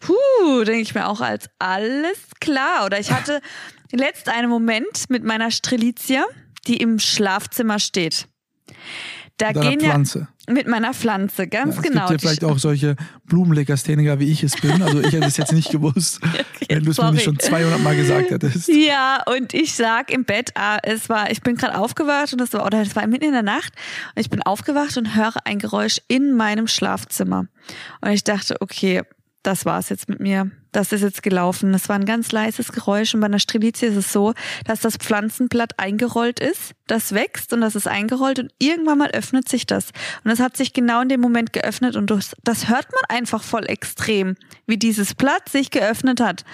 puh, 0.00 0.64
denke 0.64 0.82
ich 0.82 0.94
mir 0.94 1.08
auch 1.08 1.20
als 1.20 1.48
alles 1.58 2.18
klar. 2.40 2.84
Oder 2.84 3.00
ich 3.00 3.10
hatte 3.10 3.40
letzt 3.90 4.28
einen 4.28 4.50
Moment 4.50 5.08
mit 5.08 5.24
meiner 5.24 5.50
Strelitzia, 5.50 6.24
die 6.66 6.76
im 6.76 6.98
Schlafzimmer 6.98 7.78
steht. 7.78 8.28
Da 9.38 9.52
gehen 9.52 9.80
Pflanze. 9.80 10.18
ja 10.20 10.35
mit 10.48 10.66
meiner 10.66 10.94
Pflanze, 10.94 11.46
ganz 11.46 11.76
Ja, 11.76 11.80
es 11.80 11.88
genau. 11.88 12.08
gibt 12.08 12.22
ja 12.22 12.28
vielleicht 12.28 12.44
auch 12.44 12.58
solche 12.58 12.96
Blumenlegastheniker, 13.24 14.18
wie 14.20 14.30
ich 14.30 14.42
es 14.42 14.56
bin. 14.60 14.82
Also 14.82 15.00
ich 15.00 15.12
hätte 15.12 15.26
es 15.26 15.36
jetzt 15.36 15.52
nicht 15.52 15.70
gewusst, 15.70 16.20
wenn 16.68 16.84
du 16.84 16.90
es 16.90 16.98
mir 16.98 17.12
nicht 17.12 17.24
schon 17.24 17.38
200 17.38 17.80
Mal 17.80 17.96
gesagt 17.96 18.30
hättest. 18.30 18.68
Ja, 18.68 19.22
und 19.26 19.54
ich 19.54 19.76
lag 19.78 20.08
im 20.10 20.24
Bett, 20.24 20.50
ah, 20.54 20.78
es 20.82 21.08
war, 21.08 21.30
ich 21.30 21.40
bin 21.42 21.56
gerade 21.56 21.78
aufgewacht 21.78 22.32
und 22.32 22.40
das 22.40 22.52
war, 22.52 22.64
oder 22.64 22.80
es 22.82 22.94
war 22.94 23.06
mitten 23.06 23.24
in 23.24 23.32
der 23.32 23.42
Nacht 23.42 23.72
und 24.14 24.20
ich 24.20 24.30
bin 24.30 24.42
aufgewacht 24.42 24.96
und 24.96 25.16
höre 25.16 25.34
ein 25.44 25.58
Geräusch 25.58 26.00
in 26.08 26.32
meinem 26.36 26.66
Schlafzimmer. 26.66 27.46
Und 28.00 28.10
ich 28.10 28.24
dachte, 28.24 28.56
okay, 28.60 29.02
das 29.42 29.64
war's 29.64 29.88
jetzt 29.88 30.08
mit 30.08 30.20
mir. 30.20 30.50
Das 30.76 30.92
ist 30.92 31.00
jetzt 31.00 31.22
gelaufen. 31.22 31.72
Es 31.72 31.88
war 31.88 31.96
ein 31.96 32.04
ganz 32.04 32.32
leises 32.32 32.70
Geräusch 32.70 33.14
und 33.14 33.20
bei 33.20 33.28
einer 33.28 33.38
Strelizie 33.38 33.86
ist 33.86 33.96
es 33.96 34.12
so, 34.12 34.34
dass 34.66 34.80
das 34.80 34.98
Pflanzenblatt 34.98 35.78
eingerollt 35.78 36.38
ist, 36.38 36.74
das 36.86 37.14
wächst 37.14 37.54
und 37.54 37.62
das 37.62 37.76
ist 37.76 37.88
eingerollt 37.88 38.38
und 38.40 38.52
irgendwann 38.58 38.98
mal 38.98 39.10
öffnet 39.12 39.48
sich 39.48 39.64
das. 39.64 39.86
Und 40.22 40.30
das 40.30 40.38
hat 40.38 40.54
sich 40.54 40.74
genau 40.74 41.00
in 41.00 41.08
dem 41.08 41.22
Moment 41.22 41.54
geöffnet 41.54 41.96
und 41.96 42.10
das, 42.10 42.36
das 42.44 42.68
hört 42.68 42.88
man 42.92 43.16
einfach 43.16 43.42
voll 43.42 43.64
extrem, 43.64 44.36
wie 44.66 44.76
dieses 44.76 45.14
Blatt 45.14 45.48
sich 45.48 45.70
geöffnet 45.70 46.20
hat. 46.20 46.44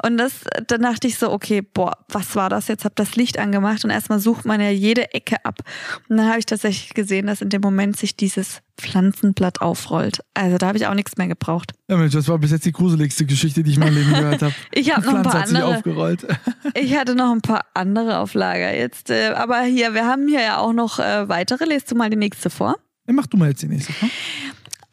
Und 0.00 0.16
das, 0.16 0.32
dann 0.68 0.82
dachte 0.82 1.08
ich 1.08 1.18
so, 1.18 1.32
okay, 1.32 1.60
boah, 1.60 1.98
was 2.08 2.36
war 2.36 2.50
das 2.50 2.68
jetzt? 2.68 2.84
Hab 2.84 2.94
das 2.94 3.16
Licht 3.16 3.40
angemacht 3.40 3.84
und 3.84 3.90
erstmal 3.90 4.20
sucht 4.20 4.44
man 4.44 4.60
ja 4.60 4.70
jede 4.70 5.12
Ecke 5.12 5.44
ab. 5.44 5.58
Und 6.08 6.18
dann 6.18 6.28
habe 6.28 6.38
ich 6.38 6.46
tatsächlich 6.46 6.94
gesehen, 6.94 7.26
dass 7.26 7.42
in 7.42 7.48
dem 7.48 7.62
Moment 7.62 7.96
sich 7.96 8.14
dieses 8.14 8.62
Pflanzenblatt 8.78 9.60
aufrollt. 9.60 10.20
Also 10.34 10.58
da 10.58 10.66
habe 10.68 10.78
ich 10.78 10.86
auch 10.86 10.94
nichts 10.94 11.16
mehr 11.16 11.28
gebraucht. 11.28 11.72
Ja, 11.88 11.96
Mensch, 11.96 12.12
das 12.12 12.28
war 12.28 12.38
bis 12.38 12.50
jetzt 12.50 12.64
die 12.64 12.72
gruseligste 12.72 13.26
Geschichte, 13.26 13.62
die 13.62 13.71
ich 13.72 13.78
in 13.78 13.84
meinem 13.84 13.96
Leben 13.96 14.10
gehört 14.12 14.42
habe. 14.42 14.54
Ich 14.72 14.90
hab 14.94 15.02
Die 15.02 15.08
noch 15.08 15.14
ein 15.16 15.22
paar 15.22 15.34
hat 15.40 15.48
sich 15.48 15.56
andere. 15.58 15.76
aufgerollt. 15.76 16.26
Ich 16.74 16.96
hatte 16.96 17.14
noch 17.14 17.32
ein 17.32 17.40
paar 17.42 17.64
andere 17.74 18.18
auf 18.18 18.34
Lager 18.34 18.74
jetzt. 18.76 19.10
Äh, 19.10 19.30
aber 19.34 19.62
hier, 19.62 19.94
wir 19.94 20.06
haben 20.06 20.28
hier 20.28 20.40
ja 20.42 20.58
auch 20.58 20.72
noch 20.72 20.98
äh, 20.98 21.28
weitere. 21.28 21.64
Lest 21.64 21.90
du 21.90 21.94
mal 21.96 22.08
die 22.10 22.16
nächste 22.16 22.48
vor? 22.50 22.76
Ja, 23.06 23.12
mach 23.12 23.26
du 23.26 23.36
mal 23.36 23.48
jetzt 23.50 23.62
die 23.62 23.68
nächste. 23.68 23.92
komm. 23.98 24.10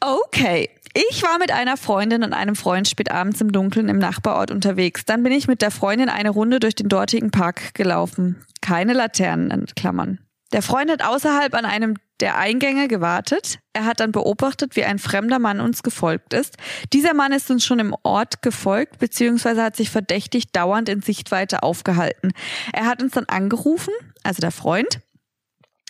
Okay. 0.00 0.68
Ich 0.92 1.22
war 1.22 1.38
mit 1.38 1.52
einer 1.52 1.76
Freundin 1.76 2.24
und 2.24 2.32
einem 2.32 2.56
Freund 2.56 2.88
spät 2.88 3.12
abends 3.12 3.40
im 3.40 3.52
Dunkeln 3.52 3.88
im 3.88 3.98
Nachbarort 3.98 4.50
unterwegs. 4.50 5.04
Dann 5.04 5.22
bin 5.22 5.32
ich 5.32 5.46
mit 5.46 5.62
der 5.62 5.70
Freundin 5.70 6.08
eine 6.08 6.30
Runde 6.30 6.58
durch 6.58 6.74
den 6.74 6.88
dortigen 6.88 7.30
Park 7.30 7.74
gelaufen. 7.74 8.44
Keine 8.60 8.92
Laternen 8.92 9.50
in 9.52 9.66
Klammern. 9.66 10.18
Der 10.52 10.62
Freund 10.62 10.90
hat 10.90 11.04
außerhalb 11.04 11.54
an 11.54 11.64
einem 11.64 11.96
der 12.20 12.36
Eingänge 12.36 12.88
gewartet. 12.88 13.60
Er 13.72 13.84
hat 13.84 14.00
dann 14.00 14.12
beobachtet, 14.12 14.76
wie 14.76 14.84
ein 14.84 14.98
fremder 14.98 15.38
Mann 15.38 15.60
uns 15.60 15.82
gefolgt 15.82 16.34
ist. 16.34 16.56
Dieser 16.92 17.14
Mann 17.14 17.32
ist 17.32 17.50
uns 17.50 17.64
schon 17.64 17.78
im 17.78 17.94
Ort 18.02 18.42
gefolgt, 18.42 18.98
beziehungsweise 18.98 19.62
hat 19.62 19.76
sich 19.76 19.90
verdächtig 19.90 20.52
dauernd 20.52 20.88
in 20.88 21.02
Sichtweite 21.02 21.62
aufgehalten. 21.62 22.32
Er 22.72 22.86
hat 22.86 23.02
uns 23.02 23.12
dann 23.12 23.26
angerufen, 23.26 23.92
also 24.22 24.40
der 24.40 24.50
Freund, 24.50 25.00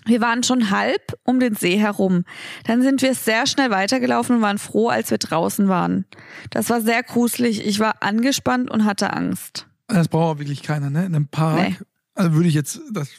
wir 0.06 0.20
waren 0.20 0.42
schon 0.42 0.70
halb 0.70 1.18
um 1.24 1.40
den 1.40 1.54
See 1.54 1.76
herum. 1.78 2.24
Dann 2.64 2.82
sind 2.82 3.02
wir 3.02 3.14
sehr 3.14 3.46
schnell 3.46 3.70
weitergelaufen 3.70 4.36
und 4.36 4.42
waren 4.42 4.58
froh, 4.58 4.88
als 4.88 5.10
wir 5.10 5.18
draußen 5.18 5.68
waren. 5.68 6.06
Das 6.50 6.70
war 6.70 6.80
sehr 6.80 7.02
gruselig. 7.02 7.66
Ich 7.66 7.80
war 7.80 8.02
angespannt 8.02 8.70
und 8.70 8.84
hatte 8.84 9.12
Angst. 9.12 9.66
Das 9.88 10.08
braucht 10.08 10.36
auch 10.36 10.38
wirklich 10.38 10.62
keiner, 10.62 10.88
ne? 10.88 11.04
In 11.04 11.14
einem 11.14 11.28
Park. 11.28 11.68
Nee. 11.68 11.76
Also 12.14 12.32
würde 12.32 12.48
ich 12.48 12.54
jetzt, 12.54 12.80
das, 12.92 13.10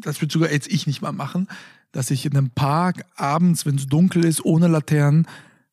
das 0.00 0.20
würde 0.20 0.32
sogar 0.32 0.50
jetzt 0.50 0.68
ich 0.68 0.86
nicht 0.86 1.02
mal 1.02 1.12
machen, 1.12 1.48
dass 1.92 2.10
ich 2.10 2.24
in 2.24 2.36
einem 2.36 2.50
Park 2.50 3.04
abends, 3.16 3.66
wenn 3.66 3.76
es 3.76 3.86
dunkel 3.86 4.24
ist, 4.24 4.44
ohne 4.44 4.68
Laternen, 4.68 5.26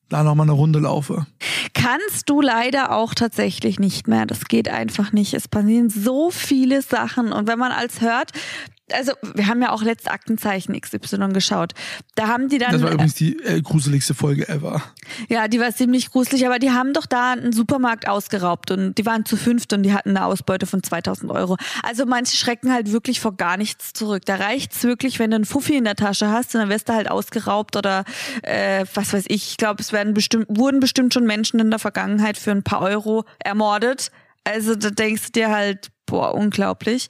da 0.09 0.23
nochmal 0.23 0.45
eine 0.45 0.53
Runde 0.53 0.79
laufe. 0.79 1.27
Kannst 1.73 2.29
du 2.29 2.41
leider 2.41 2.95
auch 2.95 3.13
tatsächlich 3.13 3.79
nicht 3.79 4.07
mehr. 4.07 4.25
Das 4.25 4.45
geht 4.45 4.67
einfach 4.67 5.11
nicht. 5.11 5.33
Es 5.33 5.47
passieren 5.47 5.89
so 5.89 6.31
viele 6.31 6.81
Sachen. 6.81 7.31
Und 7.31 7.47
wenn 7.47 7.59
man 7.59 7.71
als 7.71 8.01
hört, 8.01 8.31
also 8.93 9.13
wir 9.33 9.47
haben 9.47 9.61
ja 9.61 9.71
auch 9.71 9.81
letzt 9.81 10.09
Aktenzeichen 10.09 10.79
XY 10.79 11.29
geschaut. 11.33 11.73
Da 12.15 12.27
haben 12.27 12.49
die 12.49 12.57
dann. 12.57 12.71
Das 12.71 12.81
war 12.81 12.91
übrigens 12.91 13.15
die 13.15 13.37
äh, 13.43 13.61
gruseligste 13.61 14.13
Folge 14.13 14.47
ever. 14.47 14.81
Ja, 15.27 15.47
die 15.47 15.59
war 15.59 15.73
ziemlich 15.73 16.11
gruselig, 16.11 16.45
aber 16.45 16.59
die 16.59 16.71
haben 16.71 16.93
doch 16.93 17.05
da 17.05 17.33
einen 17.33 17.51
Supermarkt 17.51 18.07
ausgeraubt 18.07 18.71
und 18.71 18.95
die 18.95 19.05
waren 19.05 19.25
zu 19.25 19.37
fünft 19.37 19.73
und 19.73 19.83
die 19.83 19.93
hatten 19.93 20.09
eine 20.09 20.25
Ausbeute 20.25 20.65
von 20.65 20.83
2000 20.83 21.31
Euro. 21.31 21.57
Also 21.83 22.05
manche 22.05 22.37
schrecken 22.37 22.71
halt 22.71 22.91
wirklich 22.91 23.19
vor 23.19 23.35
gar 23.35 23.57
nichts 23.57 23.93
zurück. 23.93 24.23
Da 24.25 24.35
reicht's 24.35 24.83
wirklich, 24.83 25.19
wenn 25.19 25.31
du 25.31 25.35
einen 25.35 25.45
Fuffi 25.45 25.75
in 25.75 25.83
der 25.83 25.95
Tasche 25.95 26.29
hast 26.29 26.53
und 26.55 26.61
dann 26.61 26.69
wirst 26.69 26.89
du 26.89 26.93
halt 26.93 27.09
ausgeraubt 27.09 27.75
oder 27.75 28.05
äh, 28.43 28.85
was 28.93 29.13
weiß 29.13 29.25
ich. 29.27 29.51
Ich 29.51 29.57
glaube, 29.57 29.81
es 29.81 29.91
werden 29.91 30.13
bestimmt, 30.13 30.45
wurden 30.49 30.79
bestimmt 30.79 31.13
schon 31.13 31.25
Menschen 31.25 31.59
in 31.59 31.69
der 31.69 31.79
Vergangenheit 31.79 32.37
für 32.37 32.51
ein 32.51 32.63
paar 32.63 32.81
Euro 32.81 33.25
ermordet. 33.39 34.11
Also 34.43 34.75
da 34.75 34.89
denkst 34.89 35.27
du 35.27 35.31
dir 35.33 35.49
halt, 35.49 35.89
boah, 36.05 36.33
unglaublich. 36.33 37.09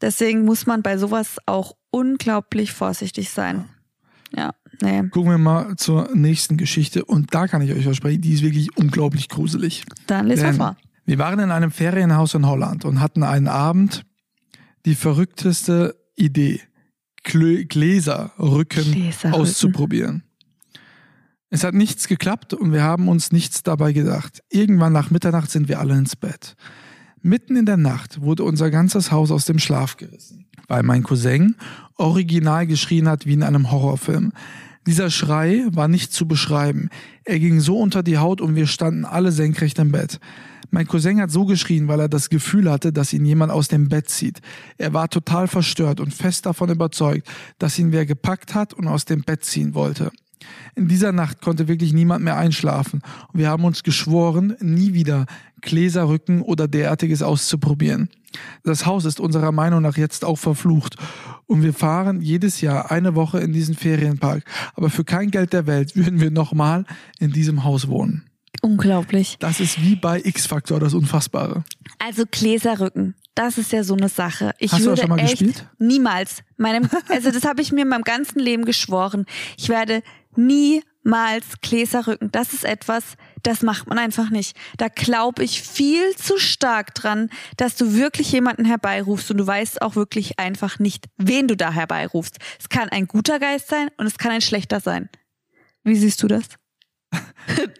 Deswegen 0.00 0.44
muss 0.44 0.66
man 0.66 0.82
bei 0.82 0.96
sowas 0.98 1.38
auch 1.46 1.76
unglaublich 1.90 2.72
vorsichtig 2.72 3.30
sein. 3.30 3.64
Ja, 4.34 4.54
nee. 4.80 5.02
Gucken 5.08 5.30
wir 5.30 5.38
mal 5.38 5.76
zur 5.76 6.14
nächsten 6.14 6.56
Geschichte 6.56 7.04
und 7.04 7.34
da 7.34 7.48
kann 7.48 7.62
ich 7.62 7.72
euch 7.72 7.82
versprechen, 7.82 8.22
die 8.22 8.32
ist 8.32 8.42
wirklich 8.42 8.76
unglaublich 8.76 9.28
gruselig. 9.28 9.84
Dann 10.06 10.26
lesen 10.26 10.44
wir 10.44 10.54
vor. 10.54 10.76
Wir 11.04 11.18
waren 11.18 11.40
in 11.40 11.50
einem 11.50 11.70
Ferienhaus 11.72 12.34
in 12.34 12.46
Holland 12.46 12.84
und 12.84 13.00
hatten 13.00 13.22
einen 13.22 13.48
Abend 13.48 14.04
die 14.86 14.94
verrückteste 14.94 15.96
Idee, 16.14 16.60
Klö 17.22 17.64
Gläserrücken 17.64 18.92
Gläserrücken. 18.92 19.40
auszuprobieren. 19.40 20.22
Es 21.50 21.64
hat 21.64 21.74
nichts 21.74 22.06
geklappt 22.06 22.54
und 22.54 22.72
wir 22.72 22.84
haben 22.84 23.08
uns 23.08 23.32
nichts 23.32 23.64
dabei 23.64 23.92
gedacht. 23.92 24.40
Irgendwann 24.50 24.92
nach 24.92 25.10
Mitternacht 25.10 25.50
sind 25.50 25.68
wir 25.68 25.80
alle 25.80 25.98
ins 25.98 26.14
Bett. 26.14 26.54
Mitten 27.22 27.56
in 27.56 27.66
der 27.66 27.76
Nacht 27.76 28.22
wurde 28.22 28.44
unser 28.44 28.70
ganzes 28.70 29.12
Haus 29.12 29.30
aus 29.30 29.44
dem 29.44 29.58
Schlaf 29.58 29.96
gerissen, 29.98 30.46
weil 30.68 30.82
mein 30.82 31.02
Cousin 31.02 31.54
original 31.96 32.66
geschrien 32.66 33.08
hat 33.08 33.26
wie 33.26 33.34
in 33.34 33.42
einem 33.42 33.70
Horrorfilm. 33.70 34.32
Dieser 34.86 35.10
Schrei 35.10 35.66
war 35.70 35.88
nicht 35.88 36.14
zu 36.14 36.26
beschreiben. 36.26 36.88
Er 37.24 37.38
ging 37.38 37.60
so 37.60 37.78
unter 37.78 38.02
die 38.02 38.16
Haut 38.16 38.40
und 38.40 38.54
wir 38.54 38.66
standen 38.66 39.04
alle 39.04 39.32
senkrecht 39.32 39.78
im 39.78 39.92
Bett. 39.92 40.18
Mein 40.70 40.86
Cousin 40.86 41.20
hat 41.20 41.30
so 41.30 41.44
geschrien, 41.44 41.88
weil 41.88 42.00
er 42.00 42.08
das 42.08 42.30
Gefühl 42.30 42.70
hatte, 42.70 42.92
dass 42.92 43.12
ihn 43.12 43.26
jemand 43.26 43.52
aus 43.52 43.68
dem 43.68 43.88
Bett 43.88 44.08
zieht. 44.08 44.40
Er 44.78 44.94
war 44.94 45.10
total 45.10 45.46
verstört 45.46 46.00
und 46.00 46.14
fest 46.14 46.46
davon 46.46 46.70
überzeugt, 46.70 47.28
dass 47.58 47.78
ihn 47.78 47.92
wer 47.92 48.06
gepackt 48.06 48.54
hat 48.54 48.72
und 48.72 48.86
aus 48.86 49.04
dem 49.04 49.22
Bett 49.22 49.44
ziehen 49.44 49.74
wollte. 49.74 50.10
In 50.74 50.88
dieser 50.88 51.12
Nacht 51.12 51.40
konnte 51.40 51.68
wirklich 51.68 51.92
niemand 51.92 52.24
mehr 52.24 52.36
einschlafen 52.36 53.02
und 53.32 53.38
wir 53.38 53.48
haben 53.48 53.64
uns 53.64 53.82
geschworen, 53.82 54.56
nie 54.60 54.94
wieder 54.94 55.26
Gläserrücken 55.60 56.42
oder 56.42 56.68
derartiges 56.68 57.22
auszuprobieren. 57.22 58.08
Das 58.64 58.86
Haus 58.86 59.04
ist 59.04 59.20
unserer 59.20 59.52
Meinung 59.52 59.82
nach 59.82 59.96
jetzt 59.96 60.24
auch 60.24 60.38
verflucht 60.38 60.96
und 61.46 61.62
wir 61.62 61.74
fahren 61.74 62.20
jedes 62.20 62.60
Jahr 62.60 62.90
eine 62.90 63.14
Woche 63.14 63.40
in 63.40 63.52
diesen 63.52 63.74
Ferienpark, 63.74 64.44
aber 64.74 64.88
für 64.90 65.04
kein 65.04 65.30
Geld 65.30 65.52
der 65.52 65.66
Welt 65.66 65.96
würden 65.96 66.20
wir 66.20 66.30
nochmal 66.30 66.84
in 67.18 67.32
diesem 67.32 67.64
Haus 67.64 67.88
wohnen. 67.88 68.24
Unglaublich. 68.62 69.36
Das 69.40 69.58
ist 69.58 69.80
wie 69.82 69.96
bei 69.96 70.20
X-Factor 70.22 70.80
das 70.80 70.92
Unfassbare. 70.92 71.64
Also 71.98 72.24
Gläserrücken. 72.30 73.14
das 73.34 73.56
ist 73.58 73.72
ja 73.72 73.84
so 73.84 73.94
eine 73.94 74.08
Sache. 74.08 74.52
Ich 74.58 74.72
Hast 74.72 74.80
du 74.82 74.86
würde 74.86 74.96
das 74.96 75.00
schon 75.00 75.16
mal 75.16 75.18
echt 75.18 75.38
gespielt? 75.38 75.66
niemals 75.78 76.42
meinem, 76.58 76.88
also 77.08 77.30
das 77.30 77.44
habe 77.44 77.62
ich 77.62 77.72
mir 77.72 77.82
in 77.82 77.88
meinem 77.88 78.04
ganzen 78.04 78.38
Leben 78.38 78.64
geschworen. 78.64 79.24
Ich 79.56 79.68
werde 79.70 80.02
niemals 80.36 81.44
Gläserrücken. 81.62 82.30
Das 82.30 82.52
ist 82.52 82.64
etwas, 82.64 83.16
das 83.42 83.62
macht 83.62 83.88
man 83.88 83.98
einfach 83.98 84.30
nicht. 84.30 84.56
Da 84.76 84.88
glaube 84.88 85.42
ich 85.44 85.62
viel 85.62 86.14
zu 86.16 86.38
stark 86.38 86.94
dran, 86.94 87.30
dass 87.56 87.76
du 87.76 87.94
wirklich 87.94 88.32
jemanden 88.32 88.64
herbeirufst 88.64 89.30
und 89.30 89.38
du 89.38 89.46
weißt 89.46 89.82
auch 89.82 89.96
wirklich 89.96 90.38
einfach 90.38 90.78
nicht, 90.78 91.06
wen 91.16 91.48
du 91.48 91.56
da 91.56 91.72
herbeirufst. 91.72 92.38
Es 92.58 92.68
kann 92.68 92.88
ein 92.88 93.06
guter 93.06 93.38
Geist 93.38 93.68
sein 93.68 93.88
und 93.96 94.06
es 94.06 94.18
kann 94.18 94.32
ein 94.32 94.40
schlechter 94.42 94.80
sein. 94.80 95.08
Wie 95.84 95.96
siehst 95.96 96.22
du 96.22 96.28
das? 96.28 96.44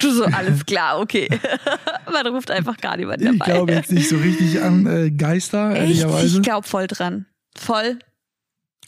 Du 0.01 0.11
so, 0.11 0.25
alles 0.25 0.67
klar, 0.67 0.99
okay. 0.99 1.29
Man 2.13 2.27
ruft 2.27 2.51
einfach 2.51 2.77
gar 2.79 2.97
niemanden 2.97 3.23
Ich 3.23 3.31
herbei. 3.31 3.45
glaube 3.45 3.73
jetzt 3.75 3.93
nicht 3.93 4.09
so 4.09 4.17
richtig 4.17 4.61
an 4.61 4.87
äh, 4.87 5.11
Geister, 5.13 5.71
Echt? 5.71 5.81
ehrlicherweise. 5.83 6.39
Ich 6.39 6.43
glaube 6.43 6.67
voll 6.67 6.87
dran. 6.89 7.27
Voll. 7.57 7.99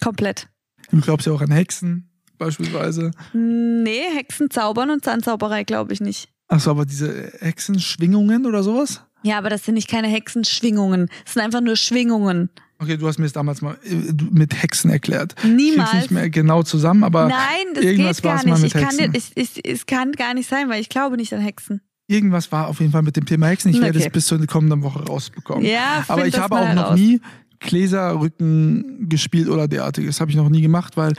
Komplett. 0.01 0.49
Du 0.91 1.01
glaubst 1.01 1.27
ja 1.29 1.33
auch 1.35 1.41
an 1.43 1.53
Hexen, 1.53 2.11
beispielsweise. 2.39 3.11
Nee, 3.33 4.03
Hexen 4.15 4.51
zaubern 4.51 4.91
und 4.91 5.05
Zahnzauberei 5.05 5.65
glaube 5.65 5.93
ich 5.93 6.01
nicht. 6.01 6.29
Achso, 6.49 6.71
aber 6.71 6.85
diese 6.85 7.33
Hexenschwingungen 7.41 8.47
oder 8.47 8.63
sowas? 8.63 9.03
Ja, 9.23 9.39
aber 9.39 9.49
das 9.51 9.65
sind 9.65 9.75
nicht 9.75 9.89
keine 9.89 10.09
Hexenschwingungen. 10.09 11.09
Das 11.25 11.35
sind 11.35 11.43
einfach 11.43 11.61
nur 11.61 11.77
Schwingungen. 11.77 12.51
Okay, 12.79 12.97
du 12.97 13.07
hast 13.07 13.19
mir 13.19 13.27
es 13.27 13.33
damals 13.33 13.63
mal 13.63 13.77
äh, 13.85 13.95
mit 14.33 14.61
Hexen 14.61 14.91
erklärt. 14.91 15.37
Ich 15.39 15.45
Niemals. 15.51 15.91
krieg's 15.91 16.03
nicht 16.03 16.11
mehr 16.11 16.29
genau 16.31 16.65
zusammen, 16.65 17.05
aber 17.05 17.29
Nein, 17.29 17.39
das 17.75 17.85
irgendwas 17.85 18.17
geht 18.17 18.25
gar 18.25 18.35
war's 18.35 18.45
mal 18.45 18.53
nicht. 18.61 18.75
mit 18.75 18.75
Ich 18.75 18.89
kann, 18.89 18.99
Hexen. 18.99 19.33
ich, 19.37 19.57
ich, 19.59 19.71
es 19.71 19.87
kann 19.87 20.13
gar 20.13 20.35
nicht 20.35 20.49
sein, 20.49 20.69
weil 20.69 20.81
ich 20.81 20.89
glaube 20.89 21.17
nicht 21.17 21.33
an 21.33 21.41
Hexen. 21.41 21.81
irgendwas 22.09 22.51
war 22.51 22.67
auf 22.67 22.81
jeden 22.81 22.91
Fall 22.91 23.03
mit 23.03 23.15
dem 23.17 23.25
Thema 23.25 23.47
Hexen. 23.47 23.71
Ich 23.71 23.81
werde 23.81 23.97
Okay. 23.99 24.09
es 24.09 24.13
bis 24.13 24.27
zur 24.27 24.45
kommenden 24.47 24.83
Woche 24.83 25.05
rausbekommen. 25.07 25.65
Ja, 25.65 26.05
aber 26.09 26.27
ich 26.27 26.35
das 26.35 26.43
habe 26.43 26.57
mal 26.57 26.71
auch 26.71 26.75
noch 26.75 26.83
heraus. 26.87 26.99
nie 26.99 27.21
Gläserrücken 27.61 29.09
gespielt 29.09 29.49
oder 29.49 29.69
derartiges. 29.69 30.21
Habe 30.21 30.31
ich 30.31 30.37
noch 30.37 30.49
nie 30.49 30.63
gemacht, 30.63 30.97
weil 30.97 31.13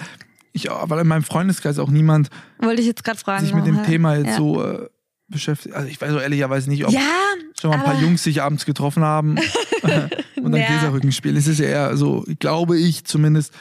ich, 0.53 0.69
weil 0.69 1.00
in 1.00 1.07
meinem 1.07 1.24
Freundeskreis 1.24 1.79
auch 1.79 1.89
niemand 1.89 2.29
Wollte 2.60 2.81
ich 2.81 2.88
jetzt 2.88 3.05
fragen. 3.22 3.43
sich 3.45 3.53
mit 3.53 3.65
dem 3.65 3.75
warum- 3.75 3.88
Thema 3.88 4.15
jetzt 4.15 4.27
ja. 4.27 4.38
so 4.38 4.63
äh, 4.63 4.88
beschäftigt. 5.27 5.75
Also 5.75 5.88
ich 5.89 6.00
weiß 6.00 6.13
auch 6.13 6.22
ehrlicherweise 6.22 6.69
nicht, 6.69 6.86
ob 6.86 6.91
Ja, 6.93 7.01
schon 7.60 7.72
mal 7.72 7.77
ein 7.77 7.83
paar 7.83 8.00
Jungs 8.00 8.24
sich 8.24 8.41
abends 8.41 8.65
getroffen 8.65 9.03
haben 9.03 9.38
und 10.41 10.51
dann 10.51 10.62
Ja. 10.62 10.67
Gläserrücken 10.67 11.12
spielen. 11.12 11.36
Es 11.38 11.48
ist 11.48 11.60
ja 11.60 11.65
eher 11.65 11.98
so, 11.98 12.24
glaube 12.39 12.77
ich 12.79 13.03
zumindest, 13.05 13.53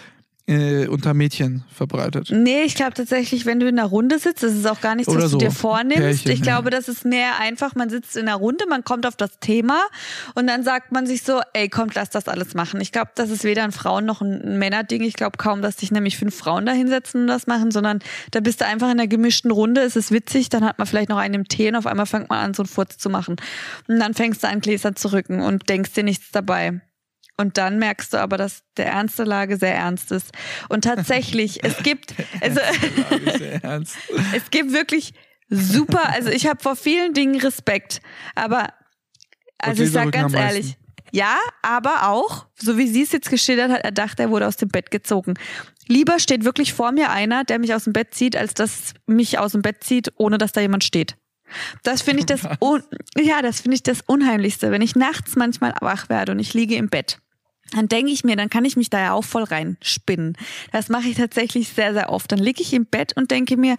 äh, 0.47 0.87
unter 0.89 1.15
Mädchen 1.15 1.65
verbreitet. 1.73 2.31
Nee, 2.31 2.63
ich 2.63 2.75
glaube 2.75 2.95
tatsächlich, 2.95 3.47
wenn 3.47 3.61
du 3.61 3.69
in 3.69 3.79
einer 3.79 3.89
Runde 3.89 4.19
sitzt, 4.19 4.43
das 4.43 4.53
ist 4.55 4.67
auch 4.67 4.81
gar 4.81 4.95
nichts, 4.95 5.15
was 5.15 5.31
so. 5.31 5.39
du 5.39 5.45
dir 5.47 5.53
vornimmst. 5.53 6.03
Pärchen, 6.03 6.33
ich 6.33 6.39
ja. 6.41 6.45
glaube, 6.45 6.71
das 6.71 6.89
ist 6.89 7.05
mehr 7.05 7.39
einfach, 7.39 7.75
man 7.75 7.91
sitzt 7.91 8.17
in 8.17 8.29
einer 8.29 8.37
Runde, 8.37 8.65
man 8.69 8.83
kommt 8.83 9.07
auf 9.07 9.17
das 9.17 9.39
Thema 9.39 9.81
und 10.35 10.49
dann 10.49 10.65
sagt 10.65 10.91
man 10.91 11.07
sich 11.07 11.23
so, 11.23 11.41
ey, 11.53 11.69
kommt, 11.69 11.95
lass 11.95 12.11
das 12.11 12.27
alles 12.27 12.55
machen. 12.55 12.81
Ich 12.81 12.91
glaube, 12.91 13.11
das 13.15 13.31
ist 13.31 13.45
weder 13.45 13.63
ein 13.63 13.73
Frauen- 13.73 14.05
noch 14.05 14.21
ein 14.21 14.59
Männerding. 14.59 15.03
Ich 15.03 15.15
glaube 15.15 15.37
kaum, 15.39 15.63
dass 15.63 15.77
sich 15.77 15.93
nämlich 15.93 16.17
fünf 16.17 16.35
Frauen 16.35 16.67
da 16.67 16.73
hinsetzen 16.73 17.23
und 17.23 17.27
das 17.29 17.47
machen, 17.47 17.71
sondern 17.71 18.01
da 18.33 18.41
bist 18.41 18.61
du 18.61 18.67
einfach 18.67 18.87
in 18.87 18.99
einer 18.99 19.07
gemischten 19.07 19.51
Runde, 19.51 19.83
es 19.83 19.97
ist 19.97 20.11
witzig, 20.11 20.49
dann 20.49 20.65
hat 20.65 20.79
man 20.79 20.87
vielleicht 20.87 21.09
noch 21.09 21.19
einen 21.19 21.35
im 21.35 21.49
Tee 21.49 21.69
und 21.69 21.77
auf 21.77 21.87
einmal 21.87 22.07
fängt 22.07 22.31
man 22.31 22.41
an, 22.41 22.55
so 22.55 22.63
einen 22.63 22.69
Furz 22.69 22.99
zu 22.99 23.11
machen. 23.11 23.37
Und 23.87 24.01
dann 24.01 24.15
fängst 24.15 24.43
du 24.43 24.49
an, 24.49 24.61
Gläser 24.61 24.95
zu 24.95 25.13
rücken 25.13 25.41
und 25.41 25.69
denkst 25.69 25.93
dir 25.93 26.03
nichts 26.03 26.31
dabei. 26.33 26.81
Und 27.37 27.59
dann 27.59 27.79
merkst 27.79 28.13
du 28.13 28.19
aber, 28.19 28.37
dass 28.37 28.63
der 28.77 28.87
Ernst 28.87 29.19
der 29.19 29.27
Lage 29.27 29.57
sehr 29.57 29.75
ernst 29.75 30.13
ist. 30.13 30.33
Und 30.69 30.85
tatsächlich, 30.85 31.65
es 31.65 31.79
gibt, 31.83 32.15
also 32.41 32.61
es 34.35 34.51
gibt 34.51 34.73
wirklich 34.73 35.15
super, 35.49 36.11
also 36.11 36.31
ich 36.31 36.47
habe 36.47 36.63
vor 36.63 36.77
vielen 36.77 37.15
Dingen 37.15 37.41
Respekt, 37.41 38.01
aber 38.35 38.69
also 39.59 39.83
ich 39.83 39.93
sag 39.93 40.13
ganz 40.13 40.35
ehrlich, 40.35 40.77
ja, 41.13 41.39
aber 41.61 42.09
auch, 42.09 42.47
so 42.59 42.79
wie 42.79 42.87
sie 42.87 43.03
es 43.03 43.13
jetzt 43.13 43.29
geschildert 43.29 43.71
hat, 43.71 43.85
er 43.85 43.93
dachte, 43.93 44.23
er 44.23 44.31
wurde 44.31 44.47
aus 44.47 44.57
dem 44.57 44.69
Bett 44.69 44.91
gezogen. 44.91 45.35
Lieber 45.87 46.19
steht 46.19 46.45
wirklich 46.45 46.73
vor 46.73 46.91
mir 46.91 47.11
einer, 47.11 47.45
der 47.45 47.59
mich 47.59 47.75
aus 47.75 47.85
dem 47.85 47.93
Bett 47.93 48.15
zieht, 48.15 48.35
als 48.35 48.55
dass 48.55 48.95
mich 49.07 49.39
aus 49.39 49.53
dem 49.53 49.61
Bett 49.61 49.85
zieht, 49.85 50.11
ohne 50.17 50.39
dass 50.39 50.53
da 50.53 50.63
jemand 50.63 50.85
steht. 50.85 51.17
Das 51.83 52.03
finde 52.03 52.21
ich 52.21 52.27
das, 52.27 52.43
ja, 53.17 53.43
das 53.43 53.61
finde 53.61 53.77
ich 53.77 53.83
das 53.83 54.01
Unheimlichste, 54.03 54.71
wenn 54.71 54.83
ich 54.83 54.97
nachts 54.97 55.37
manchmal 55.37 55.75
wach 55.81 56.09
werde 56.09 56.33
und 56.33 56.39
ich 56.39 56.55
liege 56.55 56.77
im 56.77 56.89
Bett. 56.89 57.19
Dann 57.73 57.89
denke 57.89 58.13
ich 58.13 58.23
mir, 58.25 58.37
dann 58.37 58.51
kann 58.51 58.65
ich 58.65 58.77
mich 58.77 58.91
da 58.91 59.01
ja 59.01 59.13
auch 59.13 59.25
voll 59.25 59.45
reinspinnen. 59.45 60.37
Das 60.73 60.89
mache 60.89 61.09
ich 61.09 61.17
tatsächlich 61.17 61.69
sehr, 61.69 61.95
sehr 61.95 62.11
oft. 62.11 62.31
Dann 62.31 62.39
liege 62.39 62.61
ich 62.61 62.73
im 62.75 62.87
Bett 62.87 63.17
und 63.17 63.31
denke 63.31 63.57
mir, 63.57 63.77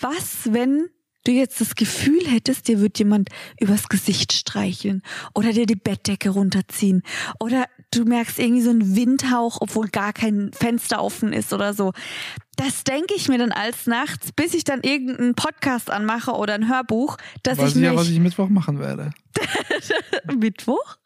was, 0.00 0.52
wenn 0.52 0.88
du 1.24 1.32
jetzt 1.32 1.60
das 1.60 1.74
Gefühl 1.74 2.20
hättest, 2.26 2.68
dir 2.68 2.80
wird 2.80 2.98
jemand 2.98 3.28
übers 3.60 3.88
Gesicht 3.88 4.32
streicheln 4.32 5.02
oder 5.34 5.52
dir 5.52 5.66
die 5.66 5.76
Bettdecke 5.76 6.30
runterziehen 6.30 7.02
oder 7.38 7.66
du 7.92 8.04
merkst 8.04 8.38
irgendwie 8.38 8.62
so 8.62 8.70
einen 8.70 8.96
Windhauch, 8.96 9.58
obwohl 9.60 9.88
gar 9.88 10.12
kein 10.12 10.50
Fenster 10.52 11.02
offen 11.02 11.32
ist 11.32 11.52
oder 11.52 11.74
so. 11.74 11.92
Das 12.56 12.84
denke 12.84 13.14
ich 13.14 13.28
mir 13.28 13.38
dann 13.38 13.52
als 13.52 13.86
nachts, 13.86 14.32
bis 14.32 14.54
ich 14.54 14.64
dann 14.64 14.82
irgendeinen 14.82 15.34
Podcast 15.34 15.90
anmache 15.90 16.32
oder 16.32 16.54
ein 16.54 16.68
Hörbuch, 16.68 17.16
dass 17.42 17.58
Weiß 17.58 17.70
ich 17.70 17.76
ich 17.76 17.80
mich 17.80 17.84
ja, 17.84 17.96
was 17.96 18.08
ich 18.08 18.18
Mittwoch 18.20 18.48
machen 18.48 18.78
werde. 18.78 19.10
Mittwoch? 20.36 20.96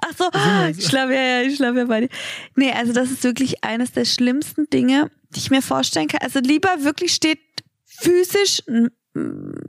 Ach 0.00 0.12
so, 0.16 0.30
jetzt- 0.66 0.78
ich 0.80 0.86
schlafe 0.86 1.12
ja, 1.14 1.20
ja, 1.22 1.42
ich 1.42 1.56
schlafe 1.56 1.78
ja 1.78 1.84
bei 1.86 2.02
dir. 2.02 2.08
Nee, 2.54 2.72
also 2.72 2.92
das 2.92 3.10
ist 3.10 3.24
wirklich 3.24 3.64
eines 3.64 3.92
der 3.92 4.04
schlimmsten 4.04 4.68
Dinge, 4.70 5.10
die 5.30 5.40
ich 5.40 5.50
mir 5.50 5.62
vorstellen 5.62 6.08
kann. 6.08 6.20
Also 6.22 6.38
lieber 6.38 6.68
wirklich 6.84 7.12
steht 7.14 7.40
physisch 7.84 8.62
ein 8.68 8.90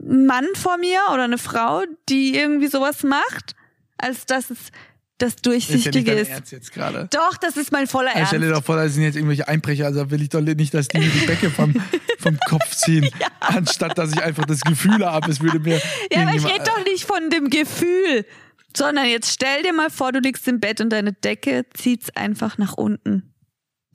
Mann 0.06 0.46
vor 0.54 0.78
mir 0.78 1.00
oder 1.12 1.24
eine 1.24 1.38
Frau, 1.38 1.82
die 2.08 2.36
irgendwie 2.36 2.68
sowas 2.68 3.02
macht, 3.02 3.54
als 3.98 4.26
dass 4.26 4.50
es 4.50 4.58
das 5.20 5.34
Ist 5.34 5.44
ja 5.44 5.50
Durchsichtige 5.50 5.98
nicht 5.98 6.08
dein 6.08 6.18
ist. 6.18 6.28
Ernst 6.30 6.52
jetzt 6.52 6.72
gerade. 6.72 7.08
Doch, 7.10 7.36
das 7.36 7.56
ist 7.58 7.72
mein 7.72 7.86
voller 7.86 8.08
Ich 8.10 8.16
Ernst. 8.16 8.28
stell 8.28 8.40
dir 8.40 8.52
doch 8.52 8.64
vor, 8.64 8.76
da 8.76 8.88
sind 8.88 9.02
jetzt 9.02 9.16
irgendwelche 9.16 9.46
Einbrecher, 9.46 9.84
also 9.86 10.10
will 10.10 10.22
ich 10.22 10.30
doch 10.30 10.40
nicht, 10.40 10.72
dass 10.72 10.88
die 10.88 10.98
mir 10.98 11.10
die 11.10 11.26
Decke 11.26 11.50
vom, 11.50 11.74
vom 12.18 12.38
Kopf 12.48 12.74
ziehen, 12.74 13.06
anstatt 13.40 13.98
dass 13.98 14.12
ich 14.12 14.22
einfach 14.22 14.46
das 14.46 14.62
Gefühl 14.62 15.04
habe, 15.04 15.30
es 15.30 15.40
würde 15.42 15.60
mir. 15.60 15.80
Ja, 16.10 16.22
aber 16.22 16.34
ich 16.34 16.44
rede 16.44 16.64
doch 16.64 16.82
nicht 16.84 17.04
von 17.04 17.28
dem 17.28 17.50
Gefühl, 17.50 18.24
sondern 18.74 19.06
jetzt 19.06 19.30
stell 19.32 19.62
dir 19.62 19.74
mal 19.74 19.90
vor, 19.90 20.12
du 20.12 20.20
liegst 20.20 20.48
im 20.48 20.58
Bett 20.58 20.80
und 20.80 20.90
deine 20.90 21.12
Decke 21.12 21.66
zieht's 21.74 22.08
einfach 22.16 22.56
nach 22.56 22.74
unten. 22.74 23.29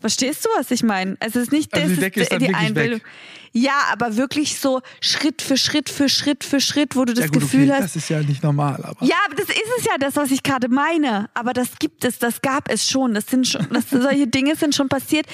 Verstehst 0.06 0.46
du, 0.46 0.50
was 0.56 0.70
ich 0.70 0.84
meine? 0.84 1.18
Also 1.20 1.40
es 1.40 1.48
ist 1.48 1.52
nicht 1.52 1.74
Also 1.74 1.96
das 1.96 2.12
die 2.12 2.20
ist 2.20 2.32
dann 2.32 2.38
die 2.38 2.54
Einbildung. 2.54 3.00
weg. 3.00 3.08
Ja, 3.54 3.86
aber 3.92 4.18
wirklich 4.18 4.60
so 4.60 4.82
Schritt 5.02 5.42
für 5.42 5.58
Schritt 5.58 5.90
für 5.90 6.10
Schritt 6.10 6.44
für 6.44 6.60
Schritt, 6.60 6.96
wo 6.96 7.06
du 7.06 7.16
das 7.16 7.24
ja, 7.24 7.28
gut, 7.32 7.42
Gefühl 7.42 7.72
okay, 7.72 7.72
hast. 7.72 7.82
Das 7.82 7.96
ist 7.96 8.10
ja 8.10 8.20
nicht 8.20 8.44
normal, 8.44 8.84
aber. 8.84 9.04
Ja, 9.04 9.16
aber 9.26 9.34
das 9.34 9.48
ist 9.50 9.64
es 9.80 9.86
ja, 9.86 9.98
das, 9.98 10.16
was 10.16 10.30
ich 10.30 10.44
gerade 10.44 10.68
meine. 10.68 11.28
Aber 11.34 11.54
das 11.54 11.80
gibt 11.80 12.06
es, 12.06 12.20
das 12.20 12.44
gab 12.44 12.70
es 12.70 12.88
schon. 12.88 13.16
Das 13.16 13.26
sind 13.26 13.48
schon, 13.48 13.66
das, 13.72 13.90
solche 13.90 14.28
Dinge 14.28 14.56
sind 14.56 14.76
schon 14.76 14.90
passiert. 14.90 15.26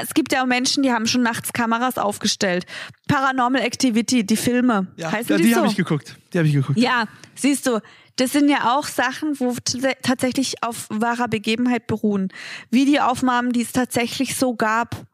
Es 0.00 0.14
gibt 0.14 0.32
ja 0.32 0.44
auch 0.44 0.46
Menschen, 0.46 0.84
die 0.84 0.92
haben 0.92 1.08
schon 1.08 1.22
nachts 1.22 1.52
Kameras 1.52 1.98
aufgestellt. 1.98 2.66
Paranormal 3.08 3.62
Activity, 3.62 4.24
die 4.24 4.36
Filme. 4.36 4.86
Ja, 4.96 5.10
heißen 5.10 5.32
ja, 5.32 5.38
die, 5.38 5.42
die 5.42 5.54
so? 5.54 5.56
habe 5.56 5.66
ich 5.66 5.76
geguckt. 5.76 6.16
Die 6.32 6.38
habe 6.38 6.46
ich 6.46 6.54
geguckt. 6.54 6.78
Ja, 6.78 7.06
siehst 7.34 7.66
du, 7.66 7.80
das 8.20 8.32
sind 8.32 8.48
ja 8.48 8.76
auch 8.76 8.86
Sachen, 8.86 9.38
wo 9.40 9.54
tatsächlich 10.02 10.62
auf 10.62 10.86
wahrer 10.90 11.28
Begebenheit 11.28 11.86
beruhen. 11.86 12.28
Videoaufnahmen, 12.70 13.52
die 13.52 13.62
es 13.62 13.72
tatsächlich 13.72 14.36
so 14.36 14.54
gab. 14.54 15.06